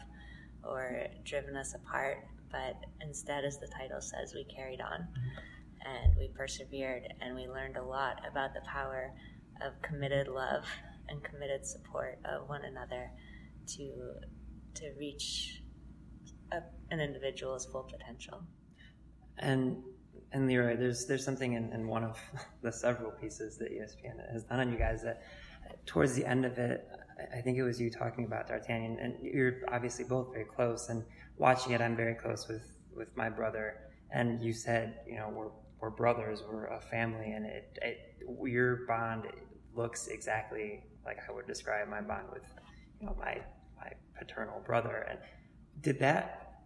or 0.63 1.07
driven 1.23 1.55
us 1.55 1.73
apart, 1.73 2.25
but 2.51 2.75
instead, 3.01 3.43
as 3.43 3.57
the 3.57 3.67
title 3.67 4.01
says, 4.01 4.33
we 4.33 4.43
carried 4.45 4.81
on 4.81 5.01
hmm. 5.01 5.89
and 5.89 6.15
we 6.17 6.29
persevered 6.29 7.03
and 7.21 7.35
we 7.35 7.47
learned 7.47 7.77
a 7.77 7.83
lot 7.83 8.21
about 8.29 8.53
the 8.53 8.61
power 8.61 9.13
of 9.61 9.81
committed 9.81 10.27
love 10.27 10.65
and 11.09 11.23
committed 11.23 11.65
support 11.65 12.19
of 12.25 12.47
one 12.49 12.63
another 12.63 13.11
to 13.67 14.13
to 14.75 14.91
reach 14.97 15.61
a, 16.51 16.61
an 16.91 16.99
individual's 16.99 17.65
full 17.65 17.83
potential. 17.83 18.43
and 19.39 19.77
and 20.31 20.47
Leroy, 20.47 20.75
there's 20.75 21.05
there's 21.05 21.23
something 21.23 21.53
in, 21.53 21.71
in 21.73 21.87
one 21.87 22.03
of 22.03 22.19
the 22.61 22.71
several 22.71 23.11
pieces 23.11 23.57
that 23.57 23.71
ESPN 23.71 24.31
has 24.31 24.43
done 24.43 24.59
on 24.59 24.71
you 24.71 24.77
guys 24.77 25.03
that 25.03 25.21
towards 25.85 26.15
the 26.15 26.25
end 26.25 26.45
of 26.45 26.57
it, 26.57 26.87
I 27.33 27.41
think 27.41 27.57
it 27.57 27.63
was 27.63 27.79
you 27.79 27.89
talking 27.89 28.25
about 28.25 28.47
D'Artagnan, 28.47 28.97
and 28.99 29.15
you're 29.21 29.61
obviously 29.71 30.05
both 30.05 30.31
very 30.33 30.45
close. 30.45 30.89
And 30.89 31.03
watching 31.37 31.73
it, 31.73 31.81
I'm 31.81 31.95
very 31.95 32.15
close 32.15 32.47
with 32.47 32.63
with 32.95 33.15
my 33.15 33.29
brother. 33.29 33.75
And 34.11 34.43
you 34.43 34.53
said, 34.53 34.99
you 35.07 35.15
know, 35.17 35.29
we're 35.29 35.51
we're 35.79 35.89
brothers, 35.89 36.43
we're 36.47 36.65
a 36.65 36.81
family, 36.81 37.31
and 37.31 37.45
it, 37.45 37.77
it 37.81 37.97
your 38.43 38.85
bond 38.87 39.25
looks 39.75 40.07
exactly 40.07 40.83
like 41.05 41.17
I 41.27 41.31
would 41.31 41.47
describe 41.47 41.87
my 41.87 42.01
bond 42.01 42.25
with, 42.31 42.43
you 42.99 43.07
know, 43.07 43.15
my 43.19 43.41
my 43.77 43.91
paternal 44.17 44.61
brother. 44.65 45.05
And 45.09 45.19
did 45.81 45.99
that 45.99 46.61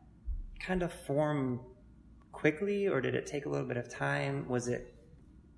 kind 0.59 0.83
of 0.83 0.91
form 0.91 1.59
quickly, 2.31 2.87
or 2.87 3.01
did 3.01 3.15
it 3.15 3.25
take 3.25 3.45
a 3.45 3.49
little 3.49 3.67
bit 3.67 3.77
of 3.77 3.89
time? 3.89 4.47
Was 4.47 4.67
it 4.67 4.93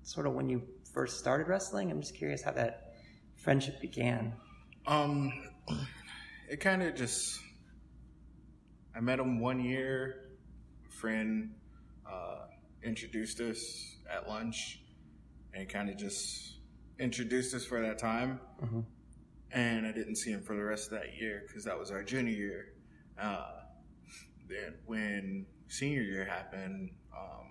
sort 0.02 0.26
of 0.26 0.34
when 0.34 0.48
you 0.48 0.62
first 0.94 1.18
started 1.18 1.48
wrestling? 1.48 1.90
I'm 1.90 2.00
just 2.00 2.16
curious 2.16 2.42
how 2.42 2.52
that 2.52 2.94
friendship 3.36 3.80
began. 3.80 4.32
Um, 4.86 5.32
it 6.48 6.60
kind 6.60 6.82
of 6.82 6.94
just. 6.94 7.38
I 8.94 9.00
met 9.00 9.20
him 9.20 9.40
one 9.40 9.60
year. 9.60 10.30
A 10.88 10.92
friend 10.92 11.54
uh, 12.10 12.46
introduced 12.82 13.40
us 13.40 13.96
at 14.10 14.28
lunch, 14.28 14.82
and 15.54 15.68
kind 15.68 15.88
of 15.90 15.96
just 15.96 16.59
introduced 17.00 17.54
us 17.54 17.64
for 17.64 17.80
that 17.80 17.98
time. 17.98 18.40
Mm-hmm. 18.62 18.80
And 19.52 19.86
I 19.86 19.92
didn't 19.92 20.16
see 20.16 20.30
him 20.30 20.42
for 20.42 20.54
the 20.54 20.62
rest 20.62 20.92
of 20.92 21.00
that 21.00 21.16
year 21.18 21.42
because 21.46 21.64
that 21.64 21.76
was 21.76 21.90
our 21.90 22.04
junior 22.04 22.32
year. 22.32 22.66
Uh, 23.20 23.50
then 24.48 24.74
when 24.86 25.46
senior 25.68 26.02
year 26.02 26.24
happened, 26.24 26.90
um, 27.16 27.46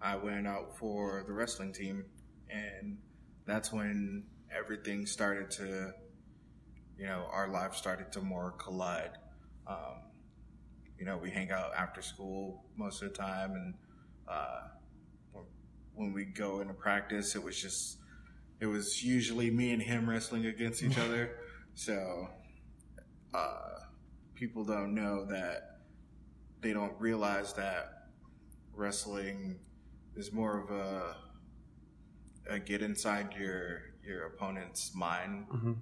I 0.00 0.16
went 0.16 0.48
out 0.48 0.76
for 0.76 1.22
the 1.26 1.32
wrestling 1.32 1.72
team, 1.72 2.04
and 2.50 2.98
that's 3.46 3.72
when 3.72 4.24
everything 4.56 5.06
started 5.06 5.50
to, 5.52 5.92
you 6.98 7.06
know, 7.06 7.28
our 7.30 7.48
lives 7.48 7.78
started 7.78 8.10
to 8.12 8.20
more 8.20 8.52
collide. 8.52 9.12
Um, 9.66 10.02
you 10.98 11.04
know, 11.04 11.16
we 11.16 11.30
hang 11.30 11.50
out 11.50 11.70
after 11.76 12.02
school 12.02 12.64
most 12.76 13.02
of 13.02 13.12
the 13.12 13.16
time, 13.16 13.52
and 13.52 13.74
uh, 14.26 14.60
when 15.94 16.12
we 16.12 16.24
go 16.24 16.60
into 16.60 16.74
practice, 16.74 17.34
it 17.34 17.42
was 17.42 17.60
just, 17.60 17.98
it 18.60 18.66
was 18.66 19.02
usually 19.02 19.50
me 19.50 19.72
and 19.72 19.82
him 19.82 20.08
wrestling 20.08 20.46
against 20.46 20.82
each 20.82 20.98
other. 21.06 21.36
So, 21.74 22.28
uh, 23.34 23.72
people 24.34 24.64
don't 24.64 24.94
know 24.94 25.24
that 25.26 25.78
they 26.60 26.72
don't 26.72 26.94
realize 26.98 27.52
that 27.54 28.08
wrestling 28.74 29.58
is 30.16 30.32
more 30.32 30.60
of 30.60 30.70
a, 30.70 31.16
a 32.54 32.58
get 32.58 32.82
inside 32.82 33.34
your 33.38 33.82
your 34.04 34.26
opponent's 34.26 34.94
mind 34.94 35.46
mm-hmm. 35.48 35.72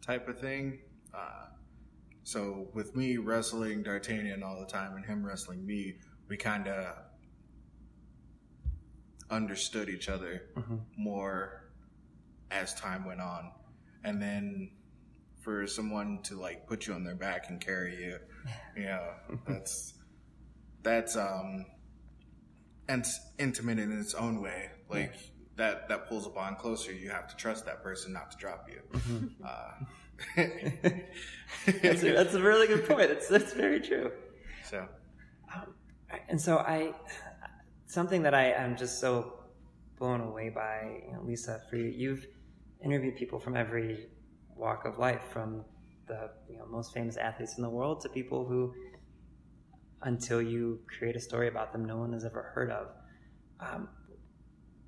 type 0.00 0.28
of 0.28 0.38
thing. 0.40 0.78
Uh, 1.14 1.46
so 2.24 2.68
with 2.72 2.96
me 2.96 3.16
wrestling 3.16 3.82
D'Artagnan 3.82 4.42
all 4.42 4.58
the 4.60 4.66
time 4.66 4.96
and 4.96 5.04
him 5.04 5.24
wrestling 5.24 5.64
me, 5.66 5.96
we 6.28 6.36
kind 6.36 6.66
of 6.66 6.94
understood 9.30 9.88
each 9.88 10.08
other 10.08 10.42
mm-hmm. 10.56 10.76
more 10.96 11.70
as 12.50 12.74
time 12.74 13.04
went 13.04 13.20
on. 13.20 13.52
And 14.04 14.20
then 14.20 14.70
for 15.40 15.66
someone 15.66 16.20
to 16.24 16.38
like 16.38 16.66
put 16.66 16.86
you 16.86 16.94
on 16.94 17.04
their 17.04 17.14
back 17.14 17.48
and 17.48 17.60
carry 17.60 17.96
you, 17.96 18.18
you 18.76 18.84
know, 18.84 19.10
that's 19.46 19.94
that's 20.82 21.16
um 21.16 21.66
and 22.88 23.04
intimate 23.38 23.78
in 23.78 23.92
its 23.92 24.14
own 24.14 24.40
way. 24.40 24.70
Like 24.88 25.12
yeah. 25.14 25.20
that 25.56 25.88
that 25.88 26.08
pulls 26.08 26.26
a 26.26 26.30
bond 26.30 26.58
closer. 26.58 26.92
You 26.92 27.10
have 27.10 27.28
to 27.28 27.36
trust 27.36 27.66
that 27.66 27.82
person 27.82 28.12
not 28.12 28.30
to 28.30 28.36
drop 28.36 28.68
you. 28.68 28.98
Mm-hmm. 28.98 29.26
Uh, 29.44 29.70
that's, 30.36 32.02
a, 32.02 32.12
that's, 32.12 32.34
a, 32.34 32.42
really 32.42 32.66
good 32.66 32.88
point. 32.88 33.08
That's 33.08 33.28
that's 33.28 33.52
very 33.52 33.78
true. 33.78 34.10
So, 34.64 34.84
um, 35.54 35.74
and 36.28 36.40
so 36.40 36.58
I 36.58 36.92
something 37.88 38.22
that 38.22 38.34
I 38.34 38.52
am 38.52 38.76
just 38.76 39.00
so 39.00 39.32
blown 39.98 40.20
away 40.20 40.50
by, 40.50 41.00
you 41.06 41.12
know, 41.12 41.22
Lisa, 41.22 41.62
for 41.68 41.76
you, 41.76 41.86
you've 41.86 42.26
interviewed 42.84 43.16
people 43.16 43.40
from 43.40 43.56
every 43.56 44.06
walk 44.54 44.84
of 44.84 44.98
life, 44.98 45.22
from 45.32 45.64
the 46.06 46.30
you 46.48 46.58
know, 46.58 46.66
most 46.66 46.92
famous 46.92 47.16
athletes 47.16 47.56
in 47.56 47.62
the 47.62 47.68
world 47.68 48.00
to 48.02 48.08
people 48.10 48.44
who, 48.44 48.72
until 50.02 50.40
you 50.40 50.80
create 50.98 51.16
a 51.16 51.20
story 51.20 51.48
about 51.48 51.72
them, 51.72 51.84
no 51.84 51.96
one 51.96 52.12
has 52.12 52.24
ever 52.24 52.52
heard 52.54 52.70
of. 52.70 52.88
Um, 53.58 53.88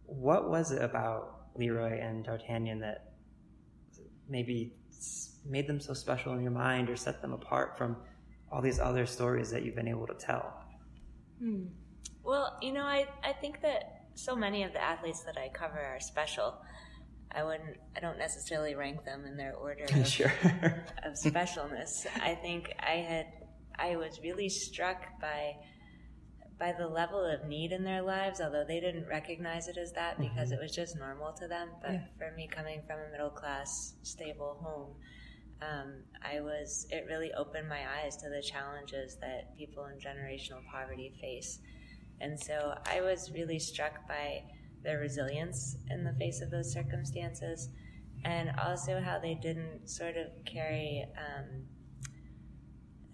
what 0.05 0.51
was 0.51 0.71
it 0.71 0.83
about 0.83 1.47
Leroy 1.57 1.99
and 2.01 2.25
D'Artagnan 2.25 2.81
that 2.81 3.15
maybe 4.29 4.75
made 5.47 5.67
them 5.67 5.81
so 5.81 5.95
special 5.95 6.35
in 6.35 6.43
your 6.43 6.53
mind 6.53 6.91
or 6.91 6.97
set 6.97 7.23
them 7.23 7.33
apart 7.33 7.79
from 7.79 7.97
all 8.53 8.61
these 8.61 8.79
other 8.79 9.07
stories 9.07 9.51
that 9.51 9.65
you've 9.65 9.75
been 9.75 9.89
able 9.89 10.07
to 10.07 10.15
tell? 10.15 10.65
Hmm. 11.41 11.65
Well, 12.31 12.57
you 12.63 12.71
know, 12.71 12.85
I, 12.85 13.07
I 13.25 13.33
think 13.33 13.61
that 13.63 14.05
so 14.15 14.37
many 14.37 14.63
of 14.63 14.73
the 14.73 14.81
athletes 14.81 15.25
that 15.25 15.37
I 15.37 15.49
cover 15.49 15.81
are 15.81 15.99
special. 15.99 16.55
I 17.33 17.43
wouldn't. 17.43 17.79
I 17.97 17.99
don't 17.99 18.19
necessarily 18.19 18.77
rank 18.77 19.05
them 19.05 19.25
in 19.27 19.37
their 19.37 19.55
order 19.55 19.85
of, 19.93 20.07
sure. 20.07 20.33
of 21.03 21.15
specialness. 21.15 22.07
I 22.23 22.37
think 22.37 22.73
I 22.79 22.99
had. 22.99 23.27
I 23.77 23.97
was 23.97 24.21
really 24.23 24.49
struck 24.49 25.21
by 25.21 25.55
by 26.57 26.73
the 26.79 26.87
level 26.87 27.25
of 27.25 27.49
need 27.49 27.73
in 27.73 27.83
their 27.83 28.03
lives, 28.03 28.41
although 28.41 28.65
they 28.65 28.79
didn't 28.79 29.09
recognize 29.09 29.67
it 29.67 29.77
as 29.77 29.91
that 29.95 30.21
because 30.21 30.51
mm-hmm. 30.51 30.61
it 30.61 30.63
was 30.63 30.71
just 30.71 30.97
normal 30.97 31.33
to 31.33 31.49
them. 31.49 31.71
But 31.83 31.95
yeah. 31.95 32.05
for 32.17 32.33
me, 32.37 32.49
coming 32.49 32.83
from 32.87 33.01
a 33.01 33.11
middle 33.11 33.31
class, 33.31 33.95
stable 34.05 34.57
home, 34.63 34.95
um, 35.69 36.05
I 36.23 36.43
was. 36.43 36.87
It 36.91 37.07
really 37.09 37.33
opened 37.33 37.69
my 37.69 37.81
eyes 38.01 38.17
to 38.19 38.29
the 38.29 38.41
challenges 38.41 39.17
that 39.21 39.57
people 39.59 39.87
in 39.87 39.99
generational 39.99 40.65
poverty 40.71 41.13
face, 41.21 41.59
and 42.21 42.39
so 42.39 42.75
I 42.87 43.01
was 43.01 43.31
really 43.33 43.59
struck 43.59 44.07
by 44.07 44.45
their 44.83 44.99
resilience 44.99 45.77
in 45.91 46.05
the 46.05 46.13
face 46.15 46.41
of 46.41 46.51
those 46.51 46.73
circumstances, 46.73 47.69
and 48.25 48.51
also 48.63 49.01
how 49.01 49.19
they 49.19 49.35
didn't 49.35 49.89
sort 49.89 50.17
of 50.17 50.27
carry. 50.45 51.07
Um, 51.17 51.65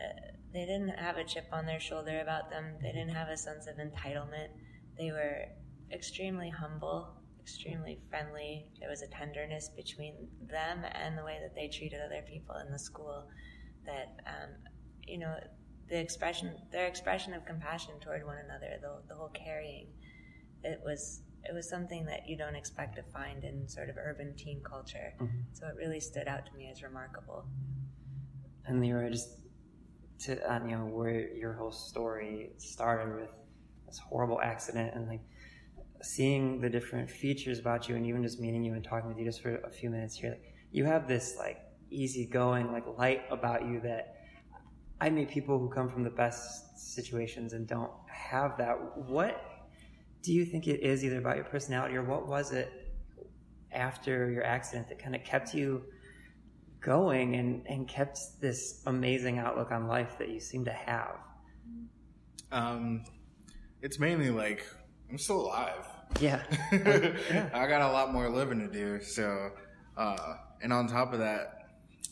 uh, 0.00 0.32
they 0.52 0.64
didn't 0.64 0.98
have 0.98 1.16
a 1.16 1.24
chip 1.24 1.46
on 1.52 1.66
their 1.66 1.80
shoulder 1.80 2.20
about 2.20 2.50
them. 2.50 2.76
They 2.82 2.92
didn't 2.92 3.10
have 3.10 3.28
a 3.28 3.36
sense 3.36 3.66
of 3.66 3.76
entitlement. 3.76 4.48
They 4.98 5.10
were 5.10 5.42
extremely 5.92 6.50
humble, 6.50 7.14
extremely 7.40 7.98
friendly. 8.08 8.66
There 8.80 8.88
was 8.88 9.02
a 9.02 9.06
tenderness 9.08 9.70
between 9.76 10.28
them 10.40 10.84
and 10.92 11.16
the 11.16 11.24
way 11.24 11.38
that 11.42 11.54
they 11.54 11.68
treated 11.68 12.00
other 12.00 12.22
people 12.28 12.56
in 12.56 12.72
the 12.72 12.78
school. 12.78 13.28
That 13.84 14.16
um, 14.26 14.50
you 15.06 15.18
know, 15.18 15.34
the 15.88 15.98
expression, 15.98 16.54
their 16.72 16.86
expression 16.86 17.32
of 17.34 17.44
compassion 17.44 17.94
toward 18.00 18.24
one 18.24 18.38
another, 18.44 18.78
the, 18.80 19.08
the 19.08 19.14
whole 19.14 19.30
carrying, 19.30 19.86
it 20.64 20.80
was 20.84 21.22
it 21.48 21.54
was 21.54 21.68
something 21.68 22.04
that 22.06 22.28
you 22.28 22.36
don't 22.36 22.56
expect 22.56 22.96
to 22.96 23.02
find 23.02 23.44
in 23.44 23.68
sort 23.68 23.88
of 23.88 23.96
urban 23.96 24.34
teen 24.34 24.60
culture. 24.62 25.14
Mm-hmm. 25.20 25.40
So 25.52 25.68
it 25.68 25.76
really 25.76 26.00
stood 26.00 26.26
out 26.26 26.44
to 26.46 26.52
me 26.54 26.68
as 26.70 26.82
remarkable. 26.82 27.46
And 28.66 28.80
Leroy, 28.80 29.10
just 29.10 29.28
to 30.20 30.60
you 30.64 30.76
know 30.76 30.86
where 30.86 31.28
your 31.34 31.52
whole 31.52 31.72
story 31.72 32.50
started 32.58 33.14
with 33.14 33.30
this 33.86 33.98
horrible 33.98 34.40
accident 34.40 34.94
and 34.94 35.06
like 35.06 35.20
seeing 36.02 36.60
the 36.60 36.68
different 36.68 37.10
features 37.10 37.58
about 37.58 37.88
you 37.88 37.96
and 37.96 38.06
even 38.06 38.22
just 38.22 38.40
meeting 38.40 38.64
you 38.64 38.74
and 38.74 38.84
talking 38.84 39.08
with 39.08 39.18
you 39.18 39.24
just 39.24 39.42
for 39.42 39.56
a 39.56 39.70
few 39.70 39.90
minutes 39.90 40.16
here 40.16 40.30
like, 40.30 40.54
you 40.70 40.84
have 40.84 41.06
this 41.06 41.36
like 41.38 41.58
easygoing 41.90 42.72
like 42.72 42.84
light 42.98 43.22
about 43.30 43.64
you 43.66 43.80
that 43.80 44.15
i 45.00 45.10
meet 45.10 45.28
people 45.28 45.58
who 45.58 45.68
come 45.68 45.88
from 45.88 46.02
the 46.02 46.10
best 46.10 46.78
situations 46.78 47.52
and 47.52 47.66
don't 47.66 47.92
have 48.08 48.56
that 48.56 48.74
what 49.08 49.42
do 50.22 50.32
you 50.32 50.44
think 50.44 50.66
it 50.66 50.80
is 50.80 51.04
either 51.04 51.18
about 51.18 51.36
your 51.36 51.44
personality 51.44 51.96
or 51.96 52.02
what 52.02 52.26
was 52.26 52.52
it 52.52 52.86
after 53.72 54.30
your 54.30 54.44
accident 54.44 54.88
that 54.88 54.98
kind 54.98 55.14
of 55.14 55.22
kept 55.22 55.54
you 55.54 55.82
going 56.80 57.34
and, 57.36 57.66
and 57.66 57.88
kept 57.88 58.18
this 58.40 58.82
amazing 58.86 59.38
outlook 59.38 59.70
on 59.70 59.86
life 59.86 60.16
that 60.18 60.28
you 60.28 60.40
seem 60.40 60.64
to 60.64 60.72
have? 60.72 61.16
Um, 62.50 63.04
it's 63.82 63.98
mainly 63.98 64.30
like 64.30 64.64
I'm 65.10 65.18
still 65.18 65.42
alive. 65.42 65.86
Yeah. 66.20 66.42
yeah. 66.72 67.50
I 67.52 67.66
got 67.66 67.82
a 67.82 67.92
lot 67.92 68.12
more 68.12 68.28
living 68.28 68.60
to 68.60 68.68
do. 68.68 69.00
So, 69.02 69.50
uh, 69.96 70.36
and 70.62 70.72
on 70.72 70.86
top 70.86 71.12
of 71.12 71.18
that, 71.18 71.55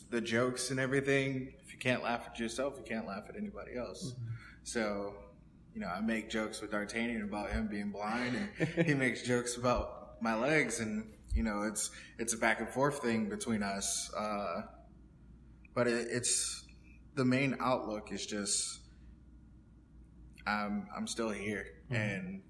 the 0.09 0.21
jokes 0.21 0.71
and 0.71 0.79
everything, 0.79 1.53
if 1.63 1.73
you 1.73 1.79
can't 1.79 2.03
laugh 2.03 2.27
at 2.27 2.39
yourself, 2.39 2.75
you 2.77 2.83
can't 2.83 3.07
laugh 3.07 3.23
at 3.29 3.35
anybody 3.35 3.75
else. 3.77 4.11
Mm-hmm. 4.11 4.31
So, 4.63 5.15
you 5.73 5.81
know, 5.81 5.87
I 5.87 6.01
make 6.01 6.29
jokes 6.29 6.61
with 6.61 6.71
D'Artagnan 6.71 7.23
about 7.23 7.51
him 7.51 7.67
being 7.67 7.91
blind, 7.91 8.35
and 8.59 8.85
he 8.87 8.93
makes 9.05 9.23
jokes 9.23 9.57
about 9.57 10.21
my 10.21 10.35
legs, 10.35 10.79
and 10.79 11.11
you 11.33 11.43
know, 11.43 11.63
it's 11.63 11.91
it's 12.17 12.33
a 12.33 12.37
back 12.37 12.59
and 12.59 12.69
forth 12.69 12.99
thing 12.99 13.29
between 13.29 13.61
us. 13.61 14.11
Uh, 14.13 14.61
but 15.73 15.87
it, 15.87 16.07
it's 16.09 16.63
the 17.15 17.25
main 17.25 17.57
outlook 17.59 18.11
is 18.11 18.25
just 18.25 18.79
I'm 20.47 20.87
I'm 20.95 21.07
still 21.07 21.29
here, 21.29 21.65
mm-hmm. 21.91 21.95
and 21.95 22.41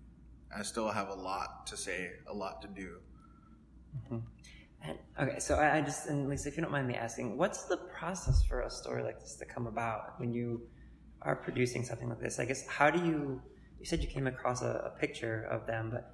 I 0.56 0.63
still 0.63 0.89
have 0.89 1.10
a 1.10 1.15
lot 1.15 1.68
to 1.68 1.77
say, 1.77 2.12
a 2.27 2.34
lot 2.34 2.62
to 2.62 2.68
do. 2.68 2.98
Mm-hmm. 3.98 4.18
And, 4.88 4.98
okay, 5.20 5.39
so 5.39 5.56
I, 5.56 5.77
I 5.77 5.82
just, 5.82 6.08
and 6.08 6.30
Lisa, 6.30 6.50
if 6.50 6.58
you 6.58 6.63
don't 6.63 6.72
mind 6.72 6.88
me 6.88 6.96
asking, 6.96 7.38
what's 7.38 7.63
the 7.63 7.77
process 7.77 8.44
for 8.44 8.62
a 8.62 8.70
story 8.70 9.04
like 9.04 9.20
this 9.20 9.36
to 9.36 9.46
come 9.46 9.68
about 9.68 10.20
when 10.20 10.34
you 10.34 10.62
are 11.22 11.36
producing 11.36 11.84
something 11.84 12.10
like 12.10 12.20
this? 12.20 12.39
I 12.39 12.46
guess 12.46 12.68
how 12.68 12.89
do 12.89 13.00
you? 13.00 13.42
You 13.80 13.86
said 13.86 14.01
you 14.01 14.08
came 14.08 14.27
across 14.27 14.62
a, 14.62 14.94
a 14.96 15.00
picture 15.00 15.48
of 15.51 15.68
them, 15.68 15.89
but 15.92 16.13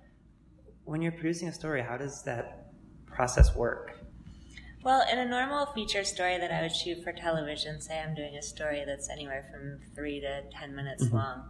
when 0.83 1.01
you're 1.01 1.11
producing 1.11 1.47
a 1.47 1.53
story, 1.53 1.81
how 1.81 1.97
does 1.97 2.23
that 2.23 2.73
process 3.05 3.55
work? 3.55 3.99
Well, 4.83 5.05
in 5.11 5.19
a 5.19 5.25
normal 5.25 5.67
feature 5.67 6.03
story 6.03 6.39
that 6.39 6.51
I 6.51 6.63
would 6.63 6.75
shoot 6.75 7.03
for 7.03 7.13
television, 7.13 7.79
say 7.81 7.99
I'm 7.99 8.15
doing 8.15 8.35
a 8.35 8.41
story 8.41 8.83
that's 8.85 9.09
anywhere 9.09 9.45
from 9.51 9.79
three 9.95 10.19
to 10.21 10.43
ten 10.51 10.75
minutes 10.75 11.05
mm-hmm. 11.05 11.17
long, 11.17 11.49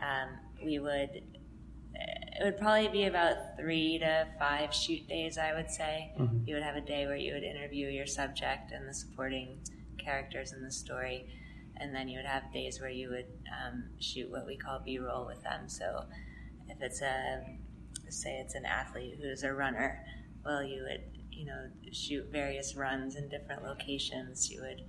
um, 0.00 0.28
we 0.62 0.80
would 0.80 1.22
it 2.34 2.44
would 2.44 2.58
probably 2.58 2.88
be 2.88 3.04
about 3.04 3.56
three 3.56 3.98
to 3.98 4.26
five 4.38 4.74
shoot 4.74 5.06
days, 5.08 5.38
I 5.38 5.54
would 5.54 5.70
say. 5.70 6.12
Mm-hmm. 6.18 6.46
You 6.46 6.54
would 6.54 6.64
have 6.64 6.76
a 6.76 6.80
day 6.80 7.06
where 7.06 7.16
you 7.16 7.32
would 7.32 7.44
interview 7.44 7.88
your 7.88 8.06
subject 8.06 8.72
and 8.72 8.88
the 8.88 8.94
supporting 8.94 9.58
characters 9.98 10.52
in 10.52 10.62
the 10.62 10.72
story, 10.72 11.26
and 11.76 11.94
then 11.94 12.08
you 12.08 12.18
would 12.18 12.26
have 12.26 12.52
days 12.52 12.80
where 12.80 12.90
you 12.90 13.08
would 13.10 13.26
um, 13.64 13.84
shoot 14.00 14.30
what 14.30 14.46
we 14.46 14.56
call 14.56 14.80
B 14.84 14.98
roll 14.98 15.26
with 15.26 15.42
them. 15.42 15.68
So 15.68 16.04
if 16.68 16.82
it's 16.82 17.02
a 17.02 17.44
say 18.08 18.36
it's 18.36 18.54
an 18.54 18.64
athlete 18.64 19.18
who's 19.20 19.44
a 19.44 19.52
runner, 19.52 20.04
well, 20.44 20.62
you 20.62 20.82
would 20.82 21.02
you 21.30 21.46
know 21.46 21.68
shoot 21.92 22.26
various 22.32 22.74
runs 22.74 23.14
in 23.14 23.28
different 23.28 23.62
locations. 23.62 24.50
You 24.50 24.62
would 24.62 24.82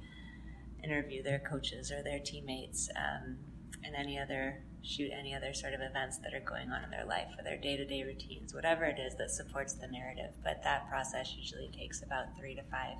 interview 0.83 1.21
their 1.21 1.39
coaches 1.39 1.91
or 1.91 2.01
their 2.03 2.19
teammates 2.19 2.89
um, 2.95 3.37
and 3.83 3.95
any 3.95 4.19
other 4.19 4.63
shoot 4.85 5.09
any 5.17 5.33
other 5.33 5.53
sort 5.53 5.73
of 5.73 5.81
events 5.81 6.19
that 6.19 6.33
are 6.33 6.45
going 6.45 6.69
on 6.69 6.83
in 6.83 6.89
their 6.89 7.05
life 7.05 7.27
or 7.37 7.43
their 7.43 7.57
day-to-day 7.57 8.03
routines 8.03 8.53
whatever 8.53 8.85
it 8.85 8.99
is 8.99 9.15
that 9.17 9.29
supports 9.29 9.73
the 9.73 9.87
narrative 9.87 10.31
but 10.43 10.61
that 10.63 10.87
process 10.89 11.33
usually 11.37 11.69
takes 11.77 12.03
about 12.03 12.37
three 12.37 12.55
to 12.55 12.61
five 12.71 12.97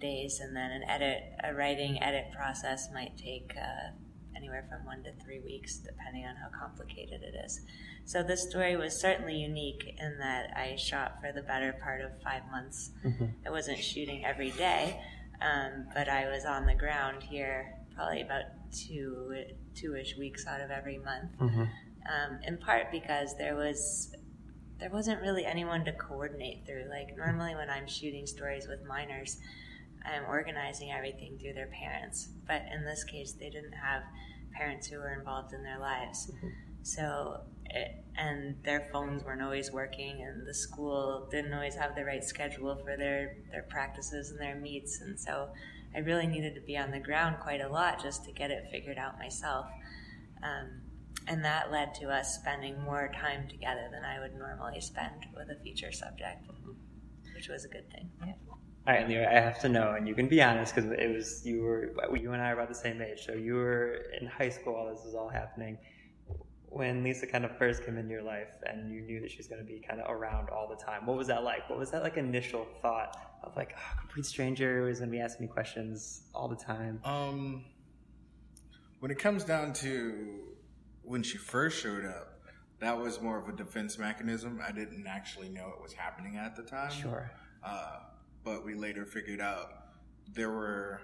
days 0.00 0.40
and 0.40 0.56
then 0.56 0.70
an 0.70 0.82
edit 0.88 1.22
a 1.44 1.54
writing 1.54 2.02
edit 2.02 2.24
process 2.34 2.88
might 2.92 3.16
take 3.16 3.52
uh, 3.56 3.92
anywhere 4.36 4.66
from 4.68 4.84
one 4.86 5.02
to 5.02 5.12
three 5.24 5.40
weeks 5.40 5.78
depending 5.78 6.24
on 6.24 6.34
how 6.36 6.48
complicated 6.58 7.22
it 7.22 7.34
is 7.44 7.60
so 8.04 8.24
this 8.24 8.42
story 8.42 8.76
was 8.76 8.98
certainly 8.98 9.36
unique 9.36 9.94
in 9.98 10.18
that 10.18 10.50
I 10.56 10.74
shot 10.76 11.20
for 11.20 11.32
the 11.32 11.42
better 11.42 11.76
part 11.80 12.00
of 12.00 12.20
five 12.22 12.42
months. 12.50 12.90
Mm-hmm. 13.04 13.26
I 13.46 13.50
wasn't 13.50 13.78
shooting 13.78 14.24
every 14.24 14.50
day, 14.50 15.00
um, 15.40 15.86
but 15.94 16.08
I 16.08 16.28
was 16.28 16.44
on 16.44 16.66
the 16.66 16.74
ground 16.74 17.22
here 17.22 17.79
probably 18.00 18.22
about 18.22 18.44
two 18.72 19.34
two-ish 19.74 20.16
weeks 20.16 20.46
out 20.46 20.60
of 20.60 20.70
every 20.70 20.98
month. 20.98 21.38
Mm-hmm. 21.38 21.62
Um, 21.62 22.38
in 22.46 22.56
part 22.56 22.90
because 22.90 23.36
there 23.36 23.54
was 23.54 24.14
there 24.78 24.88
wasn't 24.90 25.20
really 25.20 25.44
anyone 25.44 25.84
to 25.84 25.92
coordinate 25.92 26.64
through. 26.66 26.86
Like 26.88 27.14
normally 27.16 27.54
when 27.54 27.68
I'm 27.68 27.86
shooting 27.86 28.26
stories 28.26 28.66
with 28.66 28.80
minors, 28.88 29.36
I'm 30.06 30.24
organizing 30.26 30.90
everything 30.90 31.36
through 31.38 31.52
their 31.52 31.68
parents. 31.78 32.28
But 32.46 32.62
in 32.74 32.86
this 32.86 33.04
case, 33.04 33.32
they 33.32 33.50
didn't 33.50 33.74
have 33.74 34.02
parents 34.56 34.86
who 34.86 34.96
were 34.96 35.12
involved 35.12 35.52
in 35.52 35.62
their 35.62 35.78
lives. 35.78 36.30
Mm-hmm. 36.34 36.48
So 36.82 37.42
it, 37.66 38.02
and 38.16 38.56
their 38.64 38.88
phones 38.90 39.22
weren't 39.22 39.42
always 39.42 39.70
working, 39.70 40.22
and 40.22 40.46
the 40.46 40.54
school 40.54 41.28
didn't 41.30 41.52
always 41.52 41.74
have 41.74 41.94
the 41.94 42.04
right 42.06 42.24
schedule 42.24 42.76
for 42.76 42.96
their 42.96 43.36
their 43.52 43.66
practices 43.68 44.30
and 44.30 44.40
their 44.40 44.56
meets, 44.56 45.02
and 45.02 45.20
so 45.20 45.50
I 45.94 45.98
really 45.98 46.26
needed 46.26 46.54
to 46.54 46.60
be 46.60 46.76
on 46.76 46.90
the 46.90 47.00
ground 47.00 47.36
quite 47.40 47.60
a 47.60 47.68
lot 47.68 48.02
just 48.02 48.24
to 48.24 48.32
get 48.32 48.50
it 48.50 48.64
figured 48.70 48.98
out 48.98 49.18
myself. 49.18 49.66
Um, 50.42 50.82
and 51.26 51.44
that 51.44 51.70
led 51.70 51.94
to 51.94 52.08
us 52.08 52.34
spending 52.34 52.80
more 52.82 53.10
time 53.14 53.48
together 53.48 53.88
than 53.92 54.04
I 54.04 54.20
would 54.20 54.34
normally 54.34 54.80
spend 54.80 55.26
with 55.36 55.50
a 55.50 55.62
feature 55.62 55.92
subject, 55.92 56.46
which 57.34 57.48
was 57.48 57.64
a 57.64 57.68
good 57.68 57.90
thing. 57.90 58.10
Yeah. 58.24 58.32
All 58.86 58.94
right, 58.94 59.08
Leroy, 59.08 59.28
I 59.28 59.40
have 59.40 59.60
to 59.60 59.68
know, 59.68 59.92
and 59.92 60.08
you 60.08 60.14
can 60.14 60.26
be 60.26 60.42
honest 60.42 60.74
because 60.74 60.90
it 60.90 61.14
was 61.14 61.44
you 61.44 61.62
were 61.62 62.16
you 62.16 62.32
and 62.32 62.40
I 62.40 62.50
are 62.50 62.54
about 62.54 62.68
the 62.68 62.74
same 62.74 63.02
age, 63.02 63.26
so 63.26 63.32
you 63.32 63.54
were 63.54 64.06
in 64.18 64.26
high 64.26 64.48
school 64.48 64.72
while 64.74 64.94
this 64.94 65.04
was 65.04 65.14
all 65.14 65.28
happening 65.28 65.76
when 66.70 67.02
Lisa 67.02 67.26
kind 67.26 67.44
of 67.44 67.56
first 67.58 67.84
came 67.84 67.98
into 67.98 68.12
your 68.12 68.22
life 68.22 68.48
and 68.64 68.92
you 68.92 69.02
knew 69.02 69.20
that 69.20 69.30
she 69.30 69.38
was 69.38 69.48
going 69.48 69.60
to 69.60 69.66
be 69.66 69.80
kind 69.86 70.00
of 70.00 70.08
around 70.08 70.48
all 70.50 70.68
the 70.68 70.82
time? 70.82 71.04
What 71.04 71.16
was 71.16 71.26
that 71.26 71.42
like? 71.42 71.68
What 71.68 71.78
was 71.78 71.90
that 71.90 72.02
like 72.02 72.16
initial 72.16 72.66
thought 72.80 73.16
of 73.42 73.56
like, 73.56 73.74
oh, 73.76 73.98
complete 73.98 74.24
stranger 74.24 74.86
who's 74.86 75.00
going 75.00 75.10
to 75.10 75.16
be 75.16 75.20
asking 75.20 75.46
me 75.46 75.52
questions 75.52 76.22
all 76.32 76.46
the 76.46 76.56
time? 76.56 77.00
Um, 77.04 77.64
when 79.00 79.10
it 79.10 79.18
comes 79.18 79.42
down 79.42 79.72
to 79.74 80.38
when 81.02 81.24
she 81.24 81.38
first 81.38 81.82
showed 81.82 82.04
up, 82.04 82.40
that 82.78 82.96
was 82.96 83.20
more 83.20 83.38
of 83.38 83.48
a 83.48 83.52
defense 83.52 83.98
mechanism. 83.98 84.60
I 84.64 84.70
didn't 84.70 85.06
actually 85.08 85.48
know 85.48 85.72
it 85.76 85.82
was 85.82 85.92
happening 85.92 86.36
at 86.36 86.54
the 86.54 86.62
time. 86.62 86.92
Sure. 86.92 87.32
Uh, 87.64 87.98
but 88.44 88.64
we 88.64 88.74
later 88.74 89.04
figured 89.04 89.40
out 89.40 89.72
there 90.32 90.50
were 90.50 91.00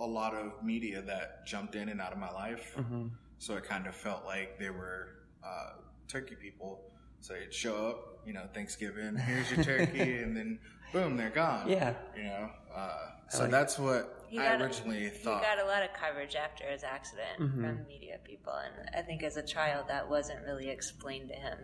a 0.00 0.06
lot 0.06 0.34
of 0.34 0.64
media 0.64 1.02
that 1.02 1.46
jumped 1.46 1.74
in 1.74 1.90
and 1.90 2.00
out 2.00 2.12
of 2.12 2.18
my 2.18 2.30
life. 2.30 2.74
Mm-hmm 2.78 3.08
so 3.42 3.56
it 3.56 3.64
kind 3.64 3.88
of 3.88 3.94
felt 3.96 4.24
like 4.24 4.56
they 4.56 4.70
were 4.70 5.08
uh, 5.44 5.70
turkey 6.06 6.36
people. 6.36 6.80
So 7.22 7.34
they'd 7.34 7.52
show 7.52 7.88
up, 7.88 8.20
you 8.24 8.32
know, 8.32 8.44
Thanksgiving, 8.54 9.16
here's 9.16 9.50
your 9.50 9.64
turkey, 9.64 10.18
and 10.22 10.36
then 10.36 10.60
boom, 10.92 11.16
they're 11.16 11.30
gone. 11.30 11.68
Yeah. 11.68 11.94
You 12.16 12.22
know, 12.22 12.50
uh, 12.72 12.98
so 13.28 13.40
like 13.40 13.50
that's 13.50 13.80
what 13.80 14.28
I 14.38 14.54
originally 14.54 15.06
a, 15.06 15.10
thought. 15.10 15.40
He 15.40 15.46
got 15.46 15.60
a 15.60 15.66
lot 15.66 15.82
of 15.82 15.92
coverage 15.92 16.36
after 16.36 16.64
his 16.66 16.84
accident 16.84 17.40
mm-hmm. 17.40 17.64
from 17.64 17.86
media 17.88 18.18
people, 18.22 18.52
and 18.52 18.88
I 18.96 19.02
think 19.02 19.24
as 19.24 19.36
a 19.36 19.42
child 19.42 19.86
that 19.88 20.08
wasn't 20.08 20.44
really 20.44 20.68
explained 20.68 21.28
to 21.30 21.34
him 21.34 21.58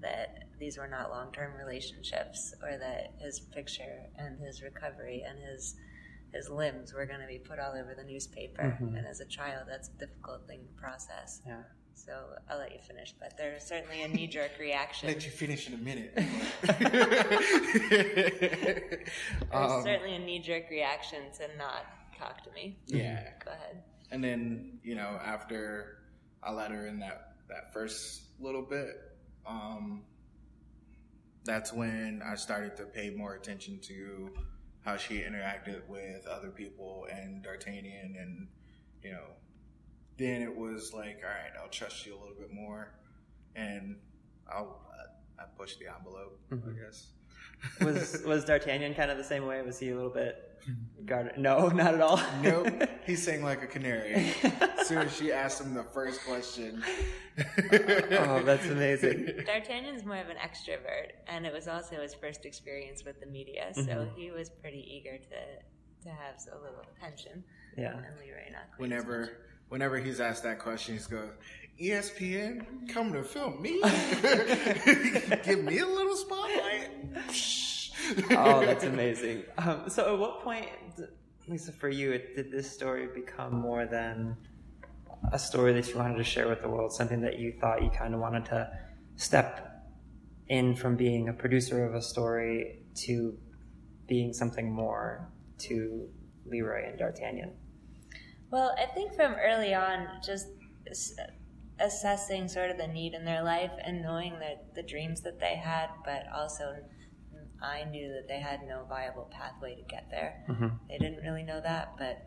that 0.00 0.44
these 0.58 0.78
were 0.78 0.88
not 0.88 1.10
long-term 1.10 1.52
relationships, 1.58 2.54
or 2.62 2.78
that 2.78 3.12
his 3.18 3.40
picture 3.40 4.06
and 4.16 4.40
his 4.40 4.62
recovery 4.62 5.22
and 5.28 5.38
his 5.38 5.76
his 6.32 6.48
limbs 6.48 6.92
were 6.92 7.06
going 7.06 7.20
to 7.20 7.26
be 7.26 7.38
put 7.38 7.58
all 7.58 7.72
over 7.72 7.94
the 7.96 8.04
newspaper. 8.04 8.62
Mm-hmm. 8.62 8.96
And 8.96 9.06
as 9.06 9.20
a 9.20 9.26
child, 9.26 9.64
that's 9.68 9.88
a 9.88 9.98
difficult 9.98 10.46
thing 10.46 10.60
to 10.64 10.72
process. 10.80 11.42
Yeah. 11.46 11.62
So 11.94 12.12
I'll 12.48 12.58
let 12.58 12.72
you 12.72 12.78
finish, 12.86 13.14
but 13.20 13.36
there's 13.36 13.62
certainly 13.62 14.02
a 14.02 14.08
knee 14.08 14.26
jerk 14.26 14.52
reaction. 14.58 15.08
let 15.08 15.24
you 15.24 15.30
finish 15.30 15.68
in 15.68 15.74
a 15.74 15.78
minute. 15.78 16.12
there's 19.52 19.72
um, 19.72 19.82
certainly 19.82 20.14
a 20.14 20.18
knee 20.18 20.38
jerk 20.38 20.70
reaction 20.70 21.24
to 21.36 21.48
not 21.58 21.84
talk 22.18 22.42
to 22.44 22.50
me. 22.52 22.78
Yeah. 22.86 23.22
Go 23.44 23.52
ahead. 23.52 23.82
And 24.10 24.24
then, 24.24 24.78
you 24.82 24.94
know, 24.94 25.20
after 25.22 25.98
I 26.42 26.52
let 26.52 26.70
her 26.70 26.86
in 26.86 27.00
that, 27.00 27.34
that 27.48 27.72
first 27.72 28.22
little 28.40 28.62
bit, 28.62 28.96
um, 29.46 30.02
that's 31.44 31.72
when 31.72 32.22
I 32.24 32.34
started 32.36 32.76
to 32.76 32.84
pay 32.84 33.10
more 33.10 33.34
attention 33.34 33.78
to 33.82 34.30
how 34.90 34.96
she 34.96 35.20
interacted 35.20 35.86
with 35.88 36.26
other 36.26 36.50
people 36.50 37.06
and 37.12 37.42
D'Artagnan, 37.42 38.16
and 38.18 38.48
you 39.02 39.12
know, 39.12 39.26
then 40.18 40.42
it 40.42 40.54
was 40.54 40.92
like, 40.92 41.20
all 41.24 41.30
right, 41.30 41.52
I'll 41.62 41.70
trust 41.70 42.04
you 42.06 42.14
a 42.14 42.18
little 42.18 42.36
bit 42.38 42.52
more, 42.52 42.92
and 43.54 43.96
I'll 44.52 44.80
I 45.38 45.44
pushed 45.56 45.78
the 45.78 45.86
envelope, 45.86 46.38
mm-hmm. 46.50 46.70
I 46.70 46.84
guess. 46.84 47.12
Was 47.80 48.22
was 48.26 48.44
D'Artagnan 48.44 48.94
kind 48.94 49.10
of 49.10 49.18
the 49.18 49.24
same 49.24 49.46
way? 49.46 49.62
Was 49.62 49.78
he 49.78 49.90
a 49.90 49.94
little 49.94 50.10
bit 50.10 50.36
guarded? 51.04 51.38
No, 51.38 51.68
not 51.74 51.94
at 51.94 52.00
all. 52.00 52.20
nope. 52.42 52.68
He 53.06 53.16
sang 53.16 53.42
like 53.42 53.62
a 53.62 53.66
canary. 53.66 54.32
as 54.78 54.86
soon 54.86 54.98
as 54.98 55.16
she 55.16 55.32
asked 55.32 55.60
him 55.60 55.74
the 55.74 55.82
first 55.82 56.24
question. 56.24 56.84
oh, 57.72 58.42
that's 58.44 58.66
amazing. 58.66 59.24
D'Artagnan's 59.44 60.04
more 60.04 60.18
of 60.18 60.28
an 60.28 60.36
extrovert, 60.36 61.12
and 61.26 61.44
it 61.44 61.52
was 61.52 61.66
also 61.66 61.96
his 61.96 62.14
first 62.14 62.44
experience 62.44 63.04
with 63.04 63.18
the 63.18 63.26
media, 63.26 63.70
so 63.74 63.80
mm-hmm. 63.82 64.14
he 64.14 64.30
was 64.30 64.48
pretty 64.48 64.86
eager 64.88 65.18
to 65.18 66.04
to 66.04 66.08
have 66.08 66.36
a 66.52 66.62
little 66.62 66.84
attention. 66.96 67.42
Yeah. 67.76 67.94
And 67.94 68.18
Leroy 68.20 68.52
not 68.52 68.62
whenever 68.76 69.38
whenever 69.70 69.98
he's 69.98 70.20
asked 70.20 70.42
that 70.44 70.58
question, 70.58 70.94
he's 70.94 71.06
goes, 71.06 71.30
ESPN 71.80 72.88
coming 72.88 73.14
to 73.14 73.22
film 73.22 73.60
me? 73.60 73.80
Give 75.44 75.62
me 75.64 75.78
a 75.78 75.86
little 75.86 76.16
spotlight? 76.16 76.90
oh, 78.30 78.60
that's 78.64 78.84
amazing. 78.84 79.44
Um, 79.58 79.88
so, 79.88 80.14
at 80.14 80.18
what 80.18 80.40
point, 80.40 80.66
Lisa, 81.48 81.72
for 81.72 81.88
you, 81.88 82.18
did 82.34 82.50
this 82.50 82.70
story 82.70 83.08
become 83.14 83.54
more 83.54 83.86
than 83.86 84.36
a 85.32 85.38
story 85.38 85.72
that 85.74 85.88
you 85.88 85.96
wanted 85.96 86.16
to 86.16 86.24
share 86.24 86.48
with 86.48 86.62
the 86.62 86.68
world? 86.68 86.92
Something 86.92 87.20
that 87.22 87.38
you 87.38 87.52
thought 87.60 87.82
you 87.82 87.90
kind 87.90 88.14
of 88.14 88.20
wanted 88.20 88.46
to 88.46 88.70
step 89.16 89.70
in 90.48 90.74
from 90.74 90.96
being 90.96 91.28
a 91.28 91.32
producer 91.32 91.86
of 91.86 91.94
a 91.94 92.02
story 92.02 92.82
to 92.94 93.38
being 94.06 94.32
something 94.32 94.72
more 94.72 95.30
to 95.58 96.08
Leroy 96.46 96.88
and 96.88 96.98
D'Artagnan? 96.98 97.52
Well, 98.50 98.74
I 98.76 98.86
think 98.92 99.14
from 99.14 99.34
early 99.34 99.74
on, 99.74 100.08
just 100.24 100.48
assessing 101.80 102.48
sort 102.48 102.70
of 102.70 102.78
the 102.78 102.86
need 102.86 103.14
in 103.14 103.24
their 103.24 103.42
life 103.42 103.72
and 103.84 104.02
knowing 104.02 104.38
that 104.40 104.74
the 104.74 104.82
dreams 104.82 105.22
that 105.22 105.40
they 105.40 105.56
had, 105.56 105.88
but 106.04 106.24
also 106.34 106.76
I 107.62 107.84
knew 107.84 108.08
that 108.08 108.28
they 108.28 108.40
had 108.40 108.60
no 108.66 108.84
viable 108.88 109.30
pathway 109.30 109.74
to 109.76 109.82
get 109.82 110.08
there. 110.10 110.44
Mm-hmm. 110.48 110.68
They 110.88 110.98
didn't 110.98 111.22
really 111.22 111.42
know 111.42 111.60
that, 111.60 111.94
but 111.98 112.22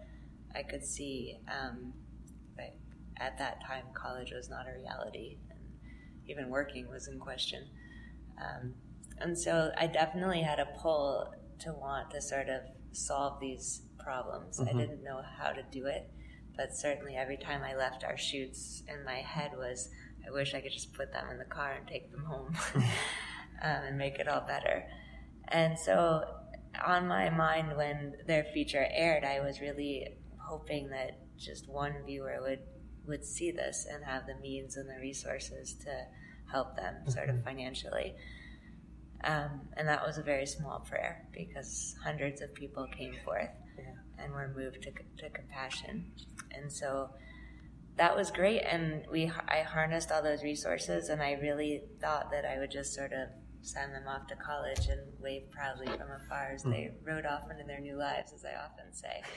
I 0.56 0.63
could 0.63 0.86
see 0.86 1.39
um, 1.48 1.94
at 3.20 3.38
that 3.38 3.62
time, 3.66 3.86
college 3.94 4.32
was 4.32 4.50
not 4.50 4.66
a 4.68 4.74
reality, 4.78 5.38
and 5.50 5.60
even 6.28 6.50
working 6.50 6.89
was 6.89 7.08
in 7.08 7.20
question. 7.20 7.68
Um, 8.39 8.74
and 9.20 9.38
so 9.38 9.72
I 9.78 9.88
definitely 9.88 10.42
had 10.42 10.60
a 10.60 10.66
pull 10.82 11.34
to 11.60 11.74
want 11.74 12.12
to 12.12 12.22
sort 12.22 12.50
of 12.50 12.62
solve 12.92 13.39
these 13.39 13.84
problems. 14.00 14.60
Mm-hmm. 14.60 14.78
I 14.78 14.82
didn't 14.82 15.04
know 15.04 15.22
how 15.38 15.52
to 15.52 15.63
do 15.72 15.86
it, 15.86 16.10
but 16.56 16.76
certainly 16.76 17.16
every 17.16 17.38
time 17.38 17.62
I 17.63 17.76
left 17.76 18.04
our 18.04 18.18
shoots, 18.18 18.84
in 18.88 19.04
my 19.04 19.18
head 19.18 19.52
was, 19.56 19.89
I 20.28 20.32
wish 20.32 20.54
I 20.54 20.62
could 20.62 20.72
just 20.72 20.94
put 20.94 21.12
them 21.12 21.30
in 21.32 21.38
the 21.38 21.46
car 21.46 21.74
and 21.74 21.88
take 21.88 22.12
them 22.12 22.24
home 22.26 22.56
um, 22.76 22.84
and 23.62 23.98
make 23.98 24.20
it 24.20 24.28
all 24.28 24.42
better. 24.42 24.86
And 25.48 25.78
so, 25.78 26.24
on 26.86 27.08
my 27.08 27.30
mind, 27.30 27.76
when 27.78 28.13
their 28.26 28.46
feature 28.54 28.88
aired, 28.92 29.24
I 29.24 29.39
was 29.42 29.62
really 29.62 30.08
hoping 30.38 30.89
that 30.89 31.20
just 31.38 31.68
one 31.70 31.94
viewer 32.06 32.38
would 32.42 32.60
would 33.06 33.26
see 33.26 33.52
this 33.52 33.86
and 33.92 34.04
have 34.04 34.26
the 34.26 34.36
means 34.36 34.78
and 34.78 34.89
the 34.89 35.00
resources 35.00 35.74
to 35.74 36.06
help 36.50 36.76
them 36.78 36.96
sort 37.10 37.30
of 37.30 37.36
mm-hmm. 37.36 37.46
financially. 37.46 38.16
Um, 39.24 39.62
and 39.78 39.88
that 39.88 40.06
was 40.06 40.18
a 40.18 40.24
very 40.24 40.46
small 40.46 40.80
prayer 40.80 41.28
because 41.34 41.96
hundreds 42.04 42.42
of 42.42 42.54
people 42.54 42.88
came 42.88 43.13
forth. 43.26 43.50
And 44.23 44.31
we 44.33 44.38
were 44.38 44.53
moved 44.55 44.83
to, 44.83 44.91
to 44.91 45.29
compassion. 45.29 46.12
And 46.51 46.71
so 46.71 47.09
that 47.97 48.15
was 48.15 48.31
great. 48.31 48.62
And 48.62 49.05
we, 49.12 49.31
I 49.47 49.62
harnessed 49.62 50.12
all 50.12 50.23
those 50.23 50.43
resources, 50.43 51.09
and 51.09 51.21
I 51.21 51.33
really 51.33 51.83
thought 52.01 52.31
that 52.31 52.45
I 52.45 52.59
would 52.59 52.71
just 52.71 52.93
sort 52.93 53.13
of 53.13 53.29
send 53.62 53.93
them 53.93 54.07
off 54.07 54.27
to 54.27 54.36
college 54.36 54.88
and 54.89 54.99
wave 55.21 55.49
proudly 55.49 55.88
from 55.88 56.07
afar 56.25 56.51
as 56.53 56.63
they 56.63 56.91
hmm. 56.91 57.09
rode 57.09 57.25
off 57.25 57.43
into 57.49 57.63
their 57.63 57.79
new 57.79 57.97
lives, 57.97 58.33
as 58.33 58.43
I 58.45 58.55
often 58.55 58.93
say. 58.93 59.21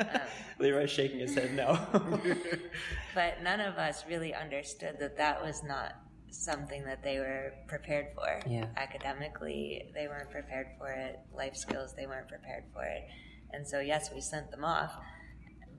Um, 0.00 0.20
Leroy's 0.58 0.90
shaking 0.90 1.20
his 1.20 1.36
head 1.36 1.54
no. 1.54 1.78
but 3.14 3.40
none 3.44 3.60
of 3.60 3.76
us 3.76 4.04
really 4.08 4.34
understood 4.34 4.96
that 4.98 5.16
that 5.18 5.40
was 5.40 5.62
not 5.62 5.92
something 6.30 6.84
that 6.84 7.04
they 7.04 7.18
were 7.18 7.52
prepared 7.68 8.06
for. 8.12 8.40
Yeah. 8.50 8.66
Academically, 8.76 9.90
they 9.94 10.08
weren't 10.08 10.30
prepared 10.30 10.66
for 10.78 10.90
it. 10.90 11.20
Life 11.32 11.56
skills, 11.56 11.94
they 11.94 12.08
weren't 12.08 12.26
prepared 12.26 12.64
for 12.72 12.82
it. 12.82 13.04
And 13.52 13.66
so, 13.66 13.80
yes, 13.80 14.10
we 14.14 14.20
sent 14.20 14.50
them 14.50 14.64
off, 14.64 14.94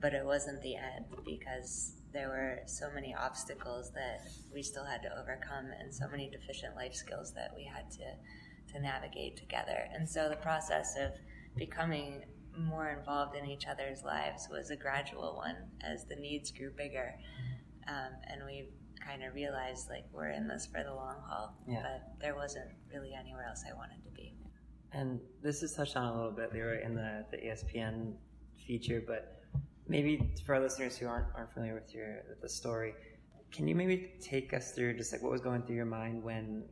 but 0.00 0.14
it 0.14 0.24
wasn't 0.24 0.62
the 0.62 0.76
end 0.76 1.06
because 1.24 1.94
there 2.12 2.28
were 2.28 2.58
so 2.66 2.90
many 2.92 3.14
obstacles 3.14 3.92
that 3.92 4.20
we 4.52 4.62
still 4.62 4.84
had 4.84 5.02
to 5.02 5.08
overcome 5.20 5.70
and 5.78 5.94
so 5.94 6.08
many 6.08 6.28
deficient 6.28 6.74
life 6.74 6.94
skills 6.94 7.32
that 7.34 7.52
we 7.54 7.64
had 7.64 7.90
to, 7.92 8.72
to 8.72 8.80
navigate 8.80 9.36
together. 9.36 9.88
And 9.94 10.08
so, 10.08 10.28
the 10.28 10.36
process 10.36 10.96
of 10.98 11.12
becoming 11.56 12.24
more 12.56 12.88
involved 12.90 13.36
in 13.36 13.46
each 13.46 13.66
other's 13.66 14.02
lives 14.02 14.48
was 14.50 14.70
a 14.70 14.76
gradual 14.76 15.36
one 15.36 15.56
as 15.82 16.04
the 16.06 16.16
needs 16.16 16.50
grew 16.50 16.70
bigger. 16.76 17.14
Um, 17.88 18.12
and 18.28 18.42
we 18.44 18.68
kind 19.04 19.22
of 19.24 19.34
realized 19.34 19.88
like 19.88 20.04
we're 20.12 20.30
in 20.30 20.46
this 20.46 20.66
for 20.66 20.82
the 20.82 20.92
long 20.94 21.16
haul. 21.26 21.56
Yeah. 21.66 21.82
But 21.82 22.20
there 22.20 22.34
wasn't 22.34 22.70
really 22.92 23.12
anywhere 23.18 23.46
else 23.48 23.64
I 23.68 23.74
wanted 23.74 24.02
to. 24.04 24.09
And 24.92 25.20
this 25.42 25.62
is 25.62 25.72
touched 25.72 25.96
on 25.96 26.04
a 26.04 26.16
little 26.16 26.32
bit, 26.32 26.52
Leroy, 26.52 26.84
in 26.84 26.94
the, 26.94 27.24
the 27.30 27.36
ESPN 27.36 28.14
feature, 28.66 29.02
but 29.06 29.42
maybe 29.88 30.32
for 30.44 30.54
our 30.54 30.60
listeners 30.60 30.96
who 30.96 31.06
aren't, 31.06 31.26
aren't 31.36 31.52
familiar 31.52 31.74
with 31.74 31.94
your 31.94 32.22
with 32.28 32.40
the 32.40 32.48
story, 32.48 32.94
can 33.52 33.66
you 33.66 33.74
maybe 33.74 34.12
take 34.20 34.52
us 34.54 34.72
through 34.72 34.96
just 34.96 35.12
like 35.12 35.22
what 35.22 35.32
was 35.32 35.40
going 35.40 35.62
through 35.62 35.76
your 35.76 35.84
mind 35.84 36.22
when 36.22 36.64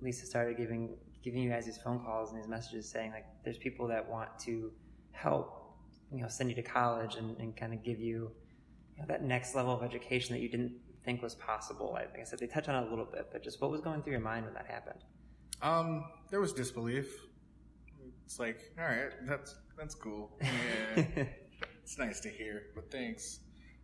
Lisa 0.00 0.26
started 0.26 0.56
giving 0.56 0.96
giving 1.22 1.42
you 1.42 1.50
guys 1.50 1.64
these 1.64 1.78
phone 1.78 1.98
calls 2.00 2.30
and 2.30 2.38
these 2.38 2.48
messages 2.48 2.86
saying 2.86 3.10
like 3.10 3.24
there's 3.44 3.56
people 3.56 3.86
that 3.88 4.06
want 4.06 4.28
to 4.38 4.70
help 5.12 5.64
you 6.12 6.20
know 6.20 6.28
send 6.28 6.50
you 6.50 6.54
to 6.54 6.62
college 6.62 7.16
and, 7.16 7.36
and 7.38 7.56
kind 7.56 7.72
of 7.72 7.82
give 7.82 7.98
you, 7.98 8.30
you 8.94 9.00
know, 9.00 9.06
that 9.08 9.22
next 9.22 9.54
level 9.54 9.72
of 9.74 9.82
education 9.82 10.34
that 10.34 10.40
you 10.40 10.48
didn't 10.48 10.72
think 11.04 11.22
was 11.22 11.34
possible? 11.34 11.90
Like 11.92 12.16
I 12.20 12.24
said, 12.24 12.38
they 12.38 12.46
touch 12.46 12.68
on 12.68 12.82
it 12.82 12.86
a 12.86 12.90
little 12.90 13.06
bit, 13.06 13.28
but 13.32 13.42
just 13.42 13.60
what 13.60 13.70
was 13.70 13.80
going 13.80 14.02
through 14.02 14.12
your 14.12 14.20
mind 14.20 14.44
when 14.44 14.54
that 14.54 14.66
happened? 14.66 15.00
Um, 15.62 16.04
there 16.30 16.40
was 16.40 16.52
disbelief. 16.52 17.26
It's 18.24 18.38
like, 18.38 18.60
all 18.78 18.84
right, 18.84 19.12
that's 19.26 19.54
that's 19.78 19.94
cool. 19.94 20.30
Yeah, 20.42 21.04
it's 21.82 21.98
nice 21.98 22.20
to 22.20 22.28
hear, 22.28 22.64
but 22.74 22.90
thanks. 22.90 23.40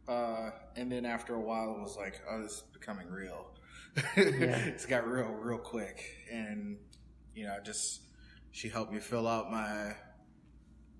Uh, 0.08 0.50
and 0.76 0.90
then 0.90 1.04
after 1.04 1.34
a 1.34 1.40
while, 1.40 1.76
it 1.76 1.80
was 1.80 1.96
like, 1.96 2.20
oh, 2.28 2.42
this 2.42 2.52
is 2.52 2.62
becoming 2.72 3.08
real. 3.08 3.46
yeah. 4.16 4.56
It's 4.66 4.86
got 4.86 5.06
real, 5.06 5.28
real 5.28 5.58
quick, 5.58 6.04
and 6.30 6.78
you 7.34 7.44
know, 7.44 7.56
just 7.64 8.02
she 8.50 8.68
helped 8.68 8.92
me 8.92 9.00
fill 9.00 9.26
out 9.26 9.50
my 9.50 9.94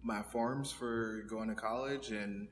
my 0.03 0.23
forms 0.23 0.73
for 0.73 1.25
going 1.29 1.49
to 1.49 1.55
college, 1.55 2.11
and 2.11 2.49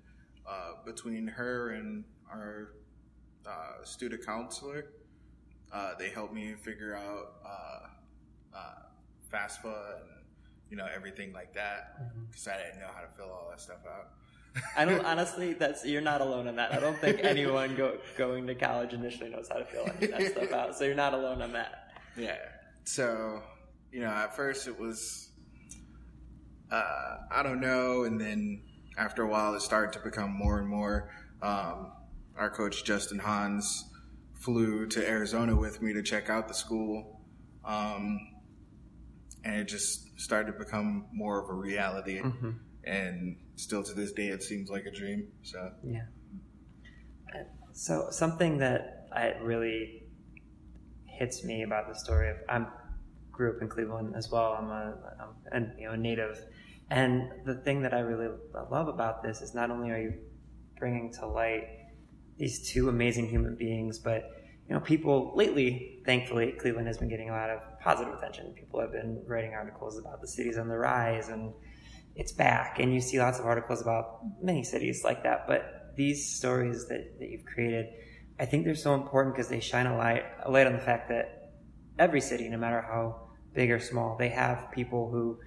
uh, 0.49 0.73
between 0.85 1.27
her 1.27 1.71
and 1.71 2.05
our 2.31 2.73
uh, 3.47 3.85
student 3.85 4.25
counselor. 4.25 4.87
Uh, 5.73 5.93
they 5.99 6.09
helped 6.09 6.33
me 6.33 6.55
figure 6.55 6.95
out 6.95 7.35
uh, 7.47 7.88
uh 8.55 8.83
FAFSA 9.33 10.01
and 10.01 10.09
you 10.71 10.77
know 10.77 10.87
everything 10.95 11.33
like 11.33 11.55
that 11.55 11.99
because 12.31 12.45
mm-hmm. 12.45 12.51
I 12.51 12.63
didn't 12.63 12.81
know 12.81 12.91
how 12.95 13.03
to 13.03 13.09
fill 13.17 13.31
all 13.31 13.49
that 13.51 13.61
stuff 13.61 13.85
out. 13.87 14.11
I 14.77 14.85
don't 14.85 15.05
honestly. 15.05 15.53
That's 15.53 15.85
you're 15.85 16.01
not 16.01 16.21
alone 16.21 16.47
in 16.47 16.57
that. 16.57 16.73
I 16.73 16.81
don't 16.81 16.99
think 16.99 17.21
anyone 17.23 17.77
go, 17.77 17.99
going 18.17 18.47
to 18.47 18.55
college 18.55 18.93
initially 18.93 19.31
knows 19.31 19.49
how 19.49 19.59
to 19.59 19.65
fill 19.65 19.87
any 19.87 20.13
of 20.13 20.19
that 20.19 20.33
stuff 20.33 20.53
out. 20.53 20.77
So 20.77 20.85
you're 20.85 20.95
not 20.95 21.15
alone 21.15 21.43
on 21.43 21.53
that. 21.53 21.93
Yeah. 22.17 22.37
So 22.85 23.43
you 23.93 24.01
know, 24.01 24.09
at 24.09 24.37
first 24.37 24.67
it 24.67 24.79
was 24.79 25.31
uh, 26.71 27.17
I 27.31 27.43
don't 27.43 27.61
know, 27.61 28.05
and 28.05 28.21
then 28.21 28.63
after 28.97 29.23
a 29.23 29.29
while 29.29 29.55
it 29.55 29.61
started 29.61 29.93
to 29.95 30.01
become 30.01 30.31
more 30.31 30.59
and 30.59 30.69
more. 30.69 31.11
Um, 31.41 31.93
our 32.37 32.51
coach 32.51 32.85
Justin 32.85 33.19
Hans 33.19 33.85
flew 34.35 34.87
to 34.87 35.07
Arizona 35.09 35.57
with 35.57 35.83
me 35.83 35.93
to 35.93 36.03
check 36.03 36.31
out 36.31 36.49
the 36.49 36.55
school, 36.55 37.21
um, 37.65 38.19
and 39.45 39.57
it 39.57 39.69
just 39.69 40.21
started 40.21 40.53
to 40.53 40.59
become 40.59 41.07
more 41.13 41.43
of 41.43 41.49
a 41.49 41.53
reality. 41.53 42.21
Mm-hmm. 42.21 42.51
And 42.85 43.37
still 43.57 43.83
to 43.83 43.95
this 43.95 44.13
day, 44.13 44.29
it 44.29 44.43
seems 44.43 44.71
like 44.71 44.87
a 44.87 44.91
dream. 44.91 45.29
So 45.43 45.73
yeah. 45.85 46.07
So 47.73 48.09
something 48.11 48.59
that 48.59 49.09
I 49.13 49.35
really 49.43 50.03
hits 51.07 51.45
me 51.45 51.63
about 51.63 51.89
the 51.89 51.99
story 51.99 52.31
of 52.31 52.37
I 52.49 52.67
grew 53.31 53.55
up 53.55 53.63
in 53.63 53.69
Cleveland 53.69 54.15
as 54.17 54.31
well. 54.31 54.57
I'm 54.59 54.71
a, 54.71 54.95
I'm 55.53 55.65
a 55.65 55.81
you 55.81 55.87
know 55.87 55.93
a 55.93 55.97
native, 55.97 56.45
and 56.91 57.31
the 57.45 57.55
thing 57.55 57.83
that 57.83 57.95
I 57.95 58.01
really 58.01 58.29
love 58.71 58.89
about 58.89 59.23
this 59.23 59.43
is 59.43 59.55
not 59.55 59.71
only 59.71 59.91
are 59.91 59.99
you 59.99 60.15
bringing 60.79 61.13
to 61.13 61.27
light 61.27 61.69
these 62.39 62.71
two 62.71 62.89
amazing 62.89 63.29
human 63.29 63.57
beings. 63.57 63.99
But 63.99 64.31
you 64.69 64.75
know, 64.75 64.81
people 64.81 65.33
lately, 65.35 66.01
thankfully, 66.07 66.53
Cleveland 66.53 66.87
has 66.87 66.99
been 66.99 67.09
getting 67.09 67.31
a 67.31 67.33
lot 67.33 67.51
of 67.51 67.61
positive 67.81 68.15
attention. 68.15 68.53
People 68.55 68.81
have 68.81 68.93
been 68.93 69.23
writing 69.27 69.53
articles 69.55 69.99
about 69.99 70.21
the 70.21 70.29
cities 70.29 70.59
on 70.59 70.69
the 70.69 70.77
rise 70.77 71.29
and 71.29 71.53
it's 72.17 72.33
back. 72.33 72.79
And 72.79 72.93
you 72.93 73.01
see 73.01 73.19
lots 73.19 73.39
of 73.39 73.47
articles 73.47 73.81
about 73.81 74.21
many 74.43 74.65
cities 74.65 75.03
like 75.05 75.23
that. 75.23 75.47
But 75.47 75.95
these 75.97 76.37
stories 76.37 76.87
that, 76.89 77.19
that 77.19 77.29
you've 77.29 77.45
created, 77.45 77.87
I 78.41 78.47
think 78.47 78.65
they're 78.65 78.75
so 78.75 78.95
important 78.95 79.35
because 79.35 79.49
they 79.49 79.61
shine 79.61 79.87
a 79.87 79.97
light, 79.97 80.25
a 80.45 80.51
light 80.51 80.67
on 80.67 80.73
the 80.73 80.81
fact 80.81 81.09
that 81.09 81.53
every 81.99 82.21
city, 82.21 82.49
no 82.49 82.59
matter 82.59 82.81
how 82.81 83.29
big 83.55 83.71
or 83.71 83.81
small, 83.81 84.17
they 84.17 84.29
have 84.29 84.71
people 84.73 85.11
who 85.11 85.39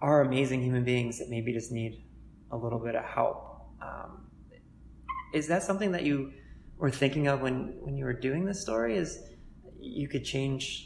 are 0.00 0.20
amazing 0.20 0.62
human 0.62 0.84
beings 0.84 1.18
that 1.18 1.28
maybe 1.28 1.52
just 1.52 1.72
need 1.72 2.04
a 2.50 2.56
little 2.56 2.78
bit 2.78 2.94
of 2.94 3.04
help. 3.04 3.66
Um, 3.80 4.26
is 5.32 5.48
that 5.48 5.62
something 5.62 5.92
that 5.92 6.04
you 6.04 6.32
were 6.78 6.90
thinking 6.90 7.26
of 7.26 7.40
when 7.40 7.76
when 7.80 7.96
you 7.96 8.04
were 8.04 8.12
doing 8.12 8.44
this 8.44 8.60
story? 8.60 8.96
Is 8.96 9.18
you 9.80 10.08
could 10.08 10.24
change, 10.24 10.85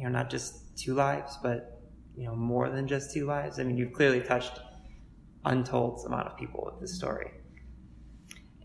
you 0.00 0.06
know, 0.06 0.12
not 0.12 0.30
just 0.30 0.78
two 0.78 0.94
lives, 0.94 1.38
but 1.42 1.82
you 2.16 2.24
know, 2.24 2.34
more 2.34 2.70
than 2.70 2.88
just 2.88 3.12
two 3.12 3.26
lives. 3.26 3.58
I 3.58 3.64
mean, 3.64 3.76
you've 3.76 3.92
clearly 3.92 4.20
touched 4.22 4.60
untold 5.44 6.04
amount 6.06 6.26
of 6.26 6.38
people 6.38 6.62
with 6.64 6.80
this 6.80 6.94
story. 6.96 7.30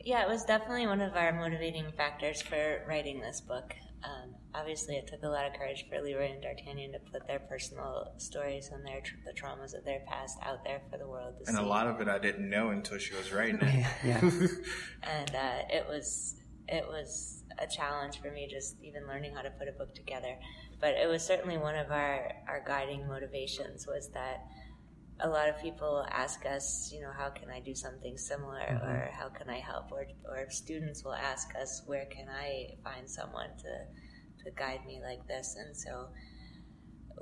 Yeah, 0.04 0.24
it 0.24 0.30
was 0.30 0.46
definitely 0.46 0.88
one 0.88 1.02
of 1.02 1.16
our 1.16 1.34
motivating 1.34 1.92
factors 1.98 2.42
for 2.42 2.86
writing 2.88 3.20
this 3.20 3.42
book. 3.42 3.76
Um, 4.04 4.36
obviously, 4.54 4.96
it 4.96 5.08
took 5.08 5.24
a 5.24 5.28
lot 5.28 5.46
of 5.46 5.54
courage 5.54 5.86
for 5.90 6.02
Leroy 6.02 6.32
and 6.32 6.42
D'Artagnan 6.42 6.94
to 6.94 7.00
put 7.12 7.28
their 7.28 7.40
personal 7.40 8.14
stories 8.18 8.70
and 8.72 8.86
their 8.86 9.02
the 9.26 9.34
traumas 9.34 9.78
of 9.78 9.84
their 9.84 10.02
past 10.08 10.38
out 10.44 10.64
there 10.64 10.82
for 10.90 10.98
the 10.98 11.08
world 11.08 11.34
to 11.34 11.40
and 11.40 11.48
see. 11.48 11.58
And 11.58 11.66
a 11.66 11.68
lot 11.68 11.88
of 11.88 12.00
it 12.00 12.08
I 12.08 12.20
didn't 12.20 12.50
know 12.50 12.70
until 12.70 12.98
she 12.98 13.14
was 13.16 13.34
writing 13.34 13.60
it. 13.62 13.86
yeah, 14.06 14.22
yeah. 14.22 14.22
and 15.04 15.36
uh, 15.36 15.60
it 15.70 15.86
was 15.88 16.36
it 16.68 16.86
was 16.88 17.44
a 17.60 17.68
challenge 17.68 18.22
for 18.22 18.32
me 18.32 18.48
just 18.50 18.76
even 18.82 19.08
learning 19.08 19.34
how 19.34 19.42
to 19.42 19.50
put 19.52 19.68
a 19.68 19.72
book 19.72 19.94
together. 19.96 20.38
But 20.86 20.98
it 21.02 21.08
was 21.08 21.24
certainly 21.24 21.58
one 21.58 21.76
of 21.76 21.90
our 21.90 22.32
our 22.48 22.64
guiding 22.64 23.08
motivations 23.08 23.88
was 23.88 24.12
that 24.14 24.46
a 25.20 25.28
lot 25.28 25.50
of 25.50 25.60
people 25.60 26.06
ask 26.12 26.46
us, 26.46 26.92
you 26.94 27.02
know, 27.02 27.10
how 27.12 27.30
can 27.32 27.50
I 27.50 27.60
do 27.60 27.74
something 27.74 28.16
similar, 28.20 28.60
mm-hmm. 28.60 28.88
or 28.88 29.10
how 29.20 29.30
can 29.30 29.50
I 29.50 29.58
help, 29.58 29.92
or 29.92 30.06
or 30.30 30.48
students 30.52 31.04
will 31.04 31.16
ask 31.16 31.48
us, 31.60 31.82
where 31.88 32.06
can 32.06 32.28
I 32.30 32.78
find 32.84 33.10
someone 33.10 33.50
to 33.64 34.44
to 34.44 34.52
guide 34.56 34.86
me 34.86 35.02
like 35.02 35.28
this, 35.28 35.56
and 35.58 35.76
so 35.76 36.10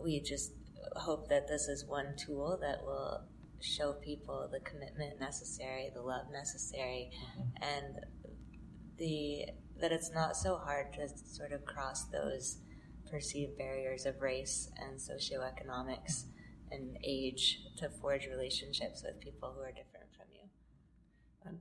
we 0.04 0.20
just 0.20 0.52
hope 0.98 1.30
that 1.30 1.48
this 1.48 1.70
is 1.70 1.86
one 1.88 2.16
tool 2.18 2.60
that 2.60 2.84
will 2.84 3.22
show 3.62 3.94
people 3.94 4.50
the 4.52 4.60
commitment 4.70 5.22
necessary, 5.22 5.90
the 5.96 6.02
love 6.02 6.26
necessary, 6.34 7.12
and 7.62 7.96
the 8.98 9.46
that 9.80 9.94
it's 9.94 10.12
not 10.12 10.36
so 10.36 10.58
hard 10.58 10.92
to 10.96 11.08
sort 11.08 11.54
of 11.54 11.64
cross 11.64 12.04
those 12.12 12.58
perceived 13.14 13.56
barriers 13.60 14.08
of 14.08 14.20
race 14.22 14.72
and 14.82 15.00
socioeconomics 15.00 16.24
and 16.72 16.98
age 17.04 17.60
to 17.78 17.88
forge 18.02 18.26
relationships 18.26 19.04
with 19.06 19.20
people 19.20 19.54
who 19.56 19.62
are 19.62 19.72
different 19.72 20.08
from 20.18 20.26
you. 20.34 20.50
On, 21.46 21.60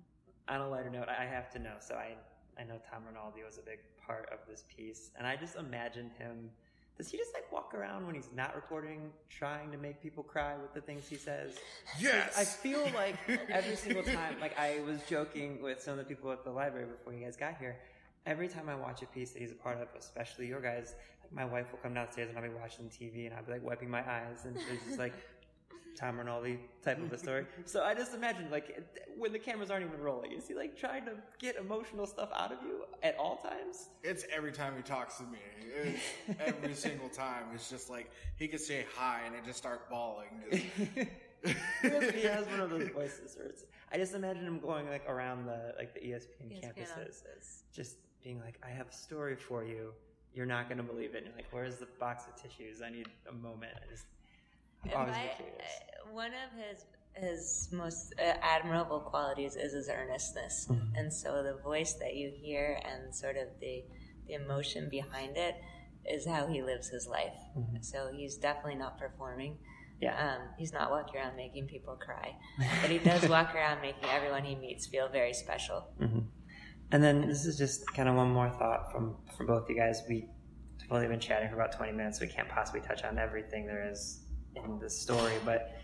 on 0.49 0.67
a 0.67 0.71
lighter 0.71 0.89
note, 0.89 1.09
I 1.11 1.27
have 1.27 1.51
to 1.53 1.59
know. 1.59 1.75
So 1.81 1.95
I 1.95 2.15
I 2.59 2.65
know 2.65 2.81
Tom 2.91 3.03
Rinaldi 3.07 3.43
was 3.45 3.59
a 3.59 3.63
big 3.63 3.81
part 4.07 4.29
of 4.33 4.39
this 4.49 4.65
piece, 4.75 5.11
and 5.19 5.27
I 5.27 5.37
just 5.37 5.57
imagine 5.57 6.11
him. 6.19 6.51
Does 6.97 7.11
he 7.11 7.19
just 7.19 7.33
like 7.35 7.51
walk 7.53 7.75
around 7.75 8.07
when 8.07 8.15
he's 8.15 8.29
not 8.35 8.55
recording, 8.55 9.11
trying 9.29 9.73
to 9.73 9.79
make 9.79 10.03
people 10.03 10.23
cry 10.23 10.57
with 10.57 10.73
the 10.73 10.81
things 10.81 11.07
he 11.09 11.17
says? 11.17 11.57
Yes. 11.99 12.35
I 12.39 12.45
feel 12.45 12.87
like 12.95 13.17
every 13.51 13.77
single 13.77 14.03
time, 14.03 14.37
like 14.41 14.59
I 14.59 14.81
was 14.87 15.01
joking 15.09 15.61
with 15.63 15.83
some 15.83 15.95
of 15.95 15.99
the 15.99 16.05
people 16.05 16.31
at 16.33 16.45
the 16.45 16.51
library 16.51 16.87
before 16.87 17.13
you 17.13 17.25
guys 17.25 17.37
got 17.37 17.59
here. 17.59 17.77
Every 18.25 18.49
time 18.49 18.69
I 18.69 18.75
watch 18.77 19.03
a 19.03 19.07
piece 19.07 19.33
that 19.33 19.41
he's 19.43 19.51
a 19.51 19.57
part 19.57 19.81
of, 19.81 19.89
especially 19.99 20.47
your 20.47 20.61
guys, 20.61 20.95
like 21.23 21.33
my 21.33 21.45
wife 21.45 21.73
will 21.73 21.79
come 21.81 21.95
downstairs 21.95 22.29
and 22.29 22.39
I'll 22.39 22.45
be 22.45 22.55
watching 22.55 22.87
TV 22.87 23.27
and 23.27 23.35
I'll 23.35 23.43
be 23.43 23.53
like 23.53 23.65
wiping 23.65 23.91
my 23.91 24.01
eyes 24.01 24.45
and 24.45 24.57
it's 24.57 24.85
just 24.87 24.99
like 24.99 25.13
Tom 25.97 26.19
Rinaldi 26.19 26.59
type 26.83 27.03
of 27.03 27.13
a 27.13 27.19
story. 27.19 27.47
So 27.65 27.83
I 27.83 27.95
just 27.95 28.15
imagine 28.15 28.51
like 28.51 28.81
when 29.19 29.33
the 29.33 29.39
cameras 29.39 29.71
aren't 29.71 29.87
even 29.87 30.01
rolling, 30.01 30.33
is 30.33 30.47
he 30.49 30.55
like 30.55 30.77
trying 30.77 31.05
to 31.07 31.13
get 31.39 31.57
emotional 31.57 32.07
stuff 32.07 32.31
out 32.35 32.53
of 32.53 32.59
you 32.63 32.85
at 33.03 33.17
all 33.19 33.37
times? 33.37 33.89
It's 34.03 34.25
every 34.35 34.53
time 34.53 34.75
he 34.77 34.83
talks 34.83 35.19
to 35.19 35.25
me. 35.25 35.39
It's 35.75 36.41
every 36.41 36.75
single 36.87 37.09
time. 37.09 37.45
It's 37.55 37.69
just 37.69 37.91
like 37.91 38.11
he 38.37 38.49
could 38.49 38.61
say 38.61 38.87
hi 38.97 39.23
and 39.27 39.35
I 39.35 39.45
just 39.45 39.59
start 39.59 39.91
bawling. 39.91 40.29
He 41.45 42.23
has 42.23 42.47
one 42.47 42.61
of 42.61 42.71
those 42.71 42.89
voices. 42.91 43.37
Where 43.37 43.49
it's, 43.49 43.65
I 43.93 43.97
just 43.97 44.15
imagine 44.15 44.47
him 44.47 44.61
going 44.61 44.89
like 44.89 45.09
around 45.09 45.47
the 45.47 45.75
like 45.77 45.93
the 45.93 46.01
ESPN, 46.01 46.53
ESPN 46.53 46.63
campuses, 46.63 46.93
offices. 46.93 47.65
just 47.75 47.97
being 48.23 48.41
like, 48.41 48.59
"I 48.65 48.71
have 48.71 48.89
a 48.89 48.93
story 48.93 49.37
for 49.37 49.65
you. 49.65 49.93
You're 50.35 50.47
not 50.47 50.69
going 50.69 50.79
to 50.79 50.85
believe 50.85 51.15
it." 51.15 51.19
And 51.19 51.27
you're 51.27 51.37
like, 51.37 51.47
"Where's 51.51 51.77
the 51.77 51.89
box 51.99 52.25
of 52.27 52.41
tissues? 52.41 52.83
I 52.83 52.91
need 52.91 53.07
a 53.29 53.33
moment." 53.33 53.73
I 53.77 53.91
just, 53.91 54.05
I'm 54.87 55.01
always 55.01 55.15
I- 55.17 55.33
curious. 55.37 55.57
uh, 56.07 56.13
one 56.13 56.31
of 56.33 56.51
his 56.59 56.85
his 57.15 57.69
most 57.73 58.15
uh, 58.19 58.23
admirable 58.41 59.01
qualities 59.01 59.55
is 59.57 59.73
his 59.75 59.89
earnestness, 59.91 60.67
Mm-hmm. 60.71 60.97
and 60.97 61.13
so 61.13 61.43
the 61.43 61.61
voice 61.63 61.95
that 61.95 62.15
you 62.15 62.31
hear 62.35 62.81
and 62.85 63.15
sort 63.15 63.37
of 63.37 63.49
the 63.61 63.85
the 64.27 64.35
emotion 64.35 64.89
behind 64.89 65.37
it 65.37 65.57
is 66.09 66.27
how 66.27 66.47
he 66.47 66.63
lives 66.63 66.89
his 66.89 67.07
life. 67.07 67.35
So 67.81 68.11
he's 68.17 68.37
definitely 68.37 68.77
not 68.77 68.99
performing. 68.99 69.53
Mm-hmm. 69.53 69.63
Yeah. 70.01 70.35
Um, 70.35 70.43
he's 70.59 70.73
not 70.73 70.91
walking 70.91 71.21
around 71.21 71.37
making 71.37 71.67
people 71.67 71.95
cry, 71.97 72.35
but 72.83 72.91
he 72.91 72.99
does 72.99 73.29
walk 73.29 73.55
around 73.55 73.83
making 73.83 74.09
everyone 74.09 74.43
he 74.45 74.55
meets 74.57 74.87
feel 74.87 75.09
very 75.09 75.33
special. 75.35 75.85
And 76.93 77.03
then 77.03 77.27
this 77.27 77.47
is 77.47 77.57
just 77.57 77.87
kind 77.95 78.09
of 78.09 78.15
one 78.17 78.31
more 78.31 78.51
thought 78.51 78.93
from 78.93 79.17
from 79.35 79.47
both 79.47 79.69
you 79.69 79.75
guys. 79.75 80.03
We 80.09 80.29
have 80.83 80.93
only 80.93 81.09
been 81.09 81.21
chatting 81.21 81.49
for 81.49 81.55
about 81.55 81.73
twenty 81.73 81.93
minutes. 81.93 82.21
We 82.21 82.27
can't 82.27 82.49
possibly 82.49 82.83
touch 82.83 83.03
on 83.03 83.19
everything 83.19 83.67
there 83.67 83.91
is 83.91 84.21
in 84.55 84.79
the 84.79 84.91
story. 84.91 85.35
But 85.45 85.75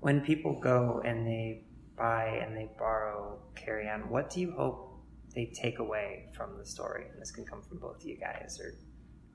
when 0.00 0.20
people 0.20 0.58
go 0.60 1.00
and 1.04 1.24
they 1.24 1.62
buy 1.96 2.40
and 2.44 2.56
they 2.56 2.68
borrow 2.78 3.38
Carry 3.54 3.88
On, 3.88 4.10
what 4.10 4.28
do 4.28 4.40
you 4.40 4.52
hope 4.52 5.04
they 5.34 5.46
take 5.54 5.78
away 5.78 6.32
from 6.36 6.58
the 6.58 6.66
story? 6.66 7.04
And 7.12 7.22
this 7.22 7.30
can 7.30 7.46
come 7.46 7.62
from 7.62 7.78
both 7.78 8.02
of 8.02 8.04
you 8.04 8.18
guys 8.18 8.58
or 8.60 8.74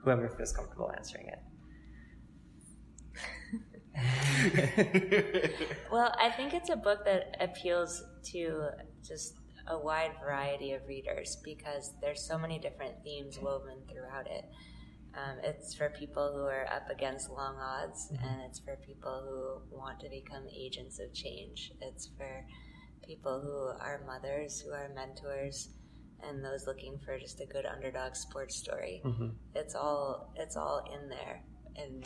whoever 0.04 0.28
feels 0.30 0.52
comfortable 0.52 0.92
answering 0.98 1.28
it. 1.28 1.40
Well, 5.92 6.14
I 6.18 6.30
think 6.30 6.54
it's 6.54 6.70
a 6.70 6.78
book 6.78 7.04
that 7.06 7.36
appeals 7.42 8.02
to 8.32 8.70
just 9.06 9.41
a 9.72 9.80
wide 9.80 10.12
variety 10.22 10.74
of 10.74 10.86
readers 10.88 11.38
because 11.44 11.94
there's 12.02 12.22
so 12.22 12.38
many 12.38 12.60
different 12.60 13.02
themes 13.04 13.40
woven 13.42 13.78
throughout 13.90 14.28
it. 14.28 14.46
Um, 15.16 15.38
it's 15.44 15.74
for 15.74 15.90
people 15.90 16.32
who 16.34 16.44
are 16.44 16.68
up 16.72 16.90
against 16.90 17.30
long 17.30 17.56
odds, 17.58 18.12
and 18.12 18.42
it's 18.48 18.60
for 18.60 18.78
people 18.86 19.24
who 19.26 19.78
want 19.78 20.00
to 20.02 20.10
become 20.10 20.44
agents 20.54 21.00
of 21.00 21.14
change. 21.14 21.72
It's 21.82 22.10
for 22.18 22.46
people 23.06 23.42
who 23.42 23.84
are 23.84 24.04
mothers, 24.06 24.62
who 24.62 24.72
are 24.72 24.90
mentors, 24.94 25.70
and 26.24 26.44
those 26.44 26.66
looking 26.68 27.00
for 27.04 27.18
just 27.18 27.42
a 27.42 27.46
good 27.46 27.66
underdog 27.66 28.16
sports 28.16 28.56
story. 28.58 29.02
It's 29.56 29.76
all 29.76 30.34
it's 30.38 30.56
all 30.56 30.84
in 30.94 31.10
there, 31.10 31.44
and 31.76 32.06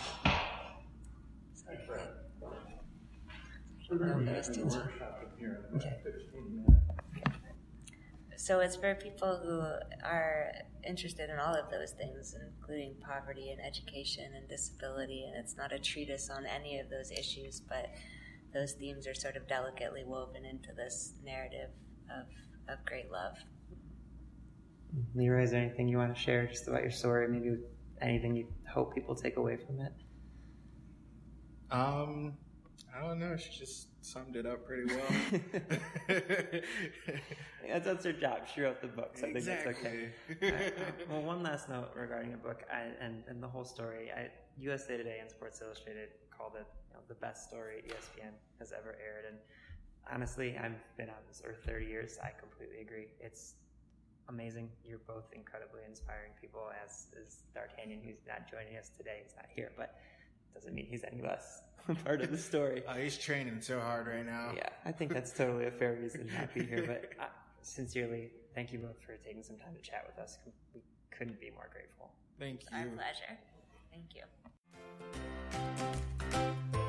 So 8.45 8.59
it's 8.59 8.75
for 8.75 8.93
people 8.93 9.39
who 9.43 9.59
are 10.07 10.51
interested 10.87 11.31
in 11.31 11.39
all 11.39 11.55
of 11.55 11.71
those 11.71 11.93
things, 11.93 12.35
including 12.39 12.93
poverty 13.01 13.49
and 13.49 13.59
education 13.59 14.25
and 14.35 14.47
disability. 14.47 15.25
And 15.27 15.35
it's 15.35 15.57
not 15.57 15.73
a 15.73 15.79
treatise 15.79 16.29
on 16.29 16.45
any 16.45 16.77
of 16.77 16.87
those 16.91 17.09
issues, 17.09 17.59
but 17.59 17.89
those 18.53 18.73
themes 18.73 19.07
are 19.07 19.15
sort 19.15 19.35
of 19.35 19.47
delicately 19.47 20.03
woven 20.05 20.45
into 20.45 20.73
this 20.73 21.15
narrative 21.23 21.71
of, 22.15 22.27
of 22.71 22.85
great 22.85 23.09
love. 23.11 23.33
Leroy, 25.15 25.41
is 25.41 25.49
there 25.49 25.63
anything 25.63 25.87
you 25.87 25.97
want 25.97 26.13
to 26.15 26.21
share 26.21 26.45
just 26.45 26.67
about 26.67 26.83
your 26.83 26.91
story? 26.91 27.27
Maybe 27.27 27.57
anything 27.99 28.35
you 28.35 28.45
hope 28.71 28.93
people 28.93 29.15
take 29.15 29.37
away 29.37 29.57
from 29.57 29.81
it? 29.81 29.91
um, 31.71 32.33
I 32.95 33.01
don't 33.01 33.19
know. 33.19 33.35
She 33.35 33.57
just 33.57 33.87
summed 34.05 34.35
it 34.35 34.45
up 34.45 34.65
pretty 34.65 34.85
well. 34.85 35.41
That's, 37.67 37.85
that's 37.85 38.05
her 38.05 38.13
job. 38.13 38.41
She 38.53 38.61
wrote 38.61 38.79
the 38.79 38.87
book, 38.87 39.17
so 39.17 39.27
I 39.27 39.33
think 39.33 39.43
that's 39.45 39.65
okay. 39.65 40.09
Um, 40.29 41.09
well, 41.09 41.21
one 41.33 41.41
last 41.41 41.67
note 41.67 41.89
regarding 41.95 42.29
your 42.29 42.37
book 42.37 42.63
I, 42.71 42.93
and, 43.03 43.23
and 43.27 43.41
the 43.41 43.47
whole 43.47 43.65
story. 43.65 44.11
I, 44.15 44.29
USA 44.59 44.97
Today 44.97 45.17
and 45.19 45.29
Sports 45.29 45.61
Illustrated 45.61 46.09
called 46.29 46.53
it 46.55 46.67
you 46.87 46.93
know, 46.93 47.01
the 47.07 47.15
best 47.15 47.49
story 47.49 47.83
ESPN 47.87 48.31
has 48.59 48.71
ever 48.71 48.95
aired. 49.01 49.25
And 49.27 49.37
honestly, 50.13 50.55
I've 50.57 50.77
been 50.95 51.09
on 51.09 51.25
this 51.27 51.41
earth 51.43 51.63
30 51.65 51.85
years. 51.87 52.17
I 52.23 52.31
completely 52.39 52.81
agree. 52.81 53.07
It's 53.19 53.55
amazing. 54.29 54.69
You're 54.83 55.03
both 55.07 55.25
incredibly 55.33 55.81
inspiring 55.87 56.31
people, 56.39 56.69
as 56.83 57.07
is 57.17 57.43
D'Artagnan, 57.53 58.01
who's 58.05 58.21
not 58.27 58.49
joining 58.49 58.77
us 58.77 58.91
today. 58.95 59.21
He's 59.23 59.35
not 59.35 59.47
here, 59.53 59.71
but 59.75 59.95
doesn't 60.55 60.73
mean 60.73 60.87
he's 60.89 61.03
any 61.03 61.21
less 61.21 61.61
part 62.03 62.21
of 62.21 62.31
the 62.31 62.37
story. 62.37 62.83
Uh, 62.87 62.95
he's 62.95 63.17
training 63.17 63.61
so 63.61 63.79
hard 63.79 64.07
right 64.07 64.25
now. 64.25 64.51
Yeah, 64.55 64.69
I 64.85 64.91
think 64.91 65.13
that's 65.13 65.31
totally 65.31 65.65
a 65.67 65.71
fair 65.71 65.93
reason 66.01 66.29
not 66.33 66.51
to 66.53 66.59
be 66.59 66.65
here. 66.65 66.83
But 66.87 67.11
uh, 67.23 67.27
sincerely, 67.61 68.31
thank 68.55 68.73
you 68.73 68.79
both 68.79 68.99
for 69.05 69.13
taking 69.23 69.43
some 69.43 69.57
time 69.57 69.75
to 69.75 69.81
chat 69.81 70.03
with 70.07 70.17
us. 70.23 70.39
We 70.73 70.81
couldn't 71.11 71.39
be 71.39 71.51
more 71.51 71.69
grateful. 71.71 72.11
Thank 72.39 72.61
It's 72.61 72.69
our 72.73 72.79
you. 72.85 72.91
pleasure. 72.95 73.37
Thank 73.91 74.15
you. 74.15 74.23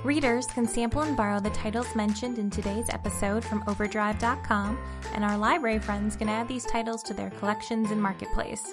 Readers 0.05 0.46
can 0.46 0.68
sample 0.68 1.02
and 1.02 1.16
borrow 1.16 1.40
the 1.40 1.50
titles 1.50 1.92
mentioned 1.96 2.38
in 2.38 2.48
today's 2.48 2.88
episode 2.90 3.44
from 3.44 3.64
Overdrive.com, 3.66 4.79
and 5.14 5.24
our 5.24 5.37
library 5.37 5.81
friends 5.81 6.14
can 6.14 6.29
add 6.29 6.46
these 6.46 6.64
titles 6.64 7.02
to 7.05 7.14
their 7.14 7.31
collections 7.31 7.90
in 7.90 8.00
Marketplace. 8.00 8.72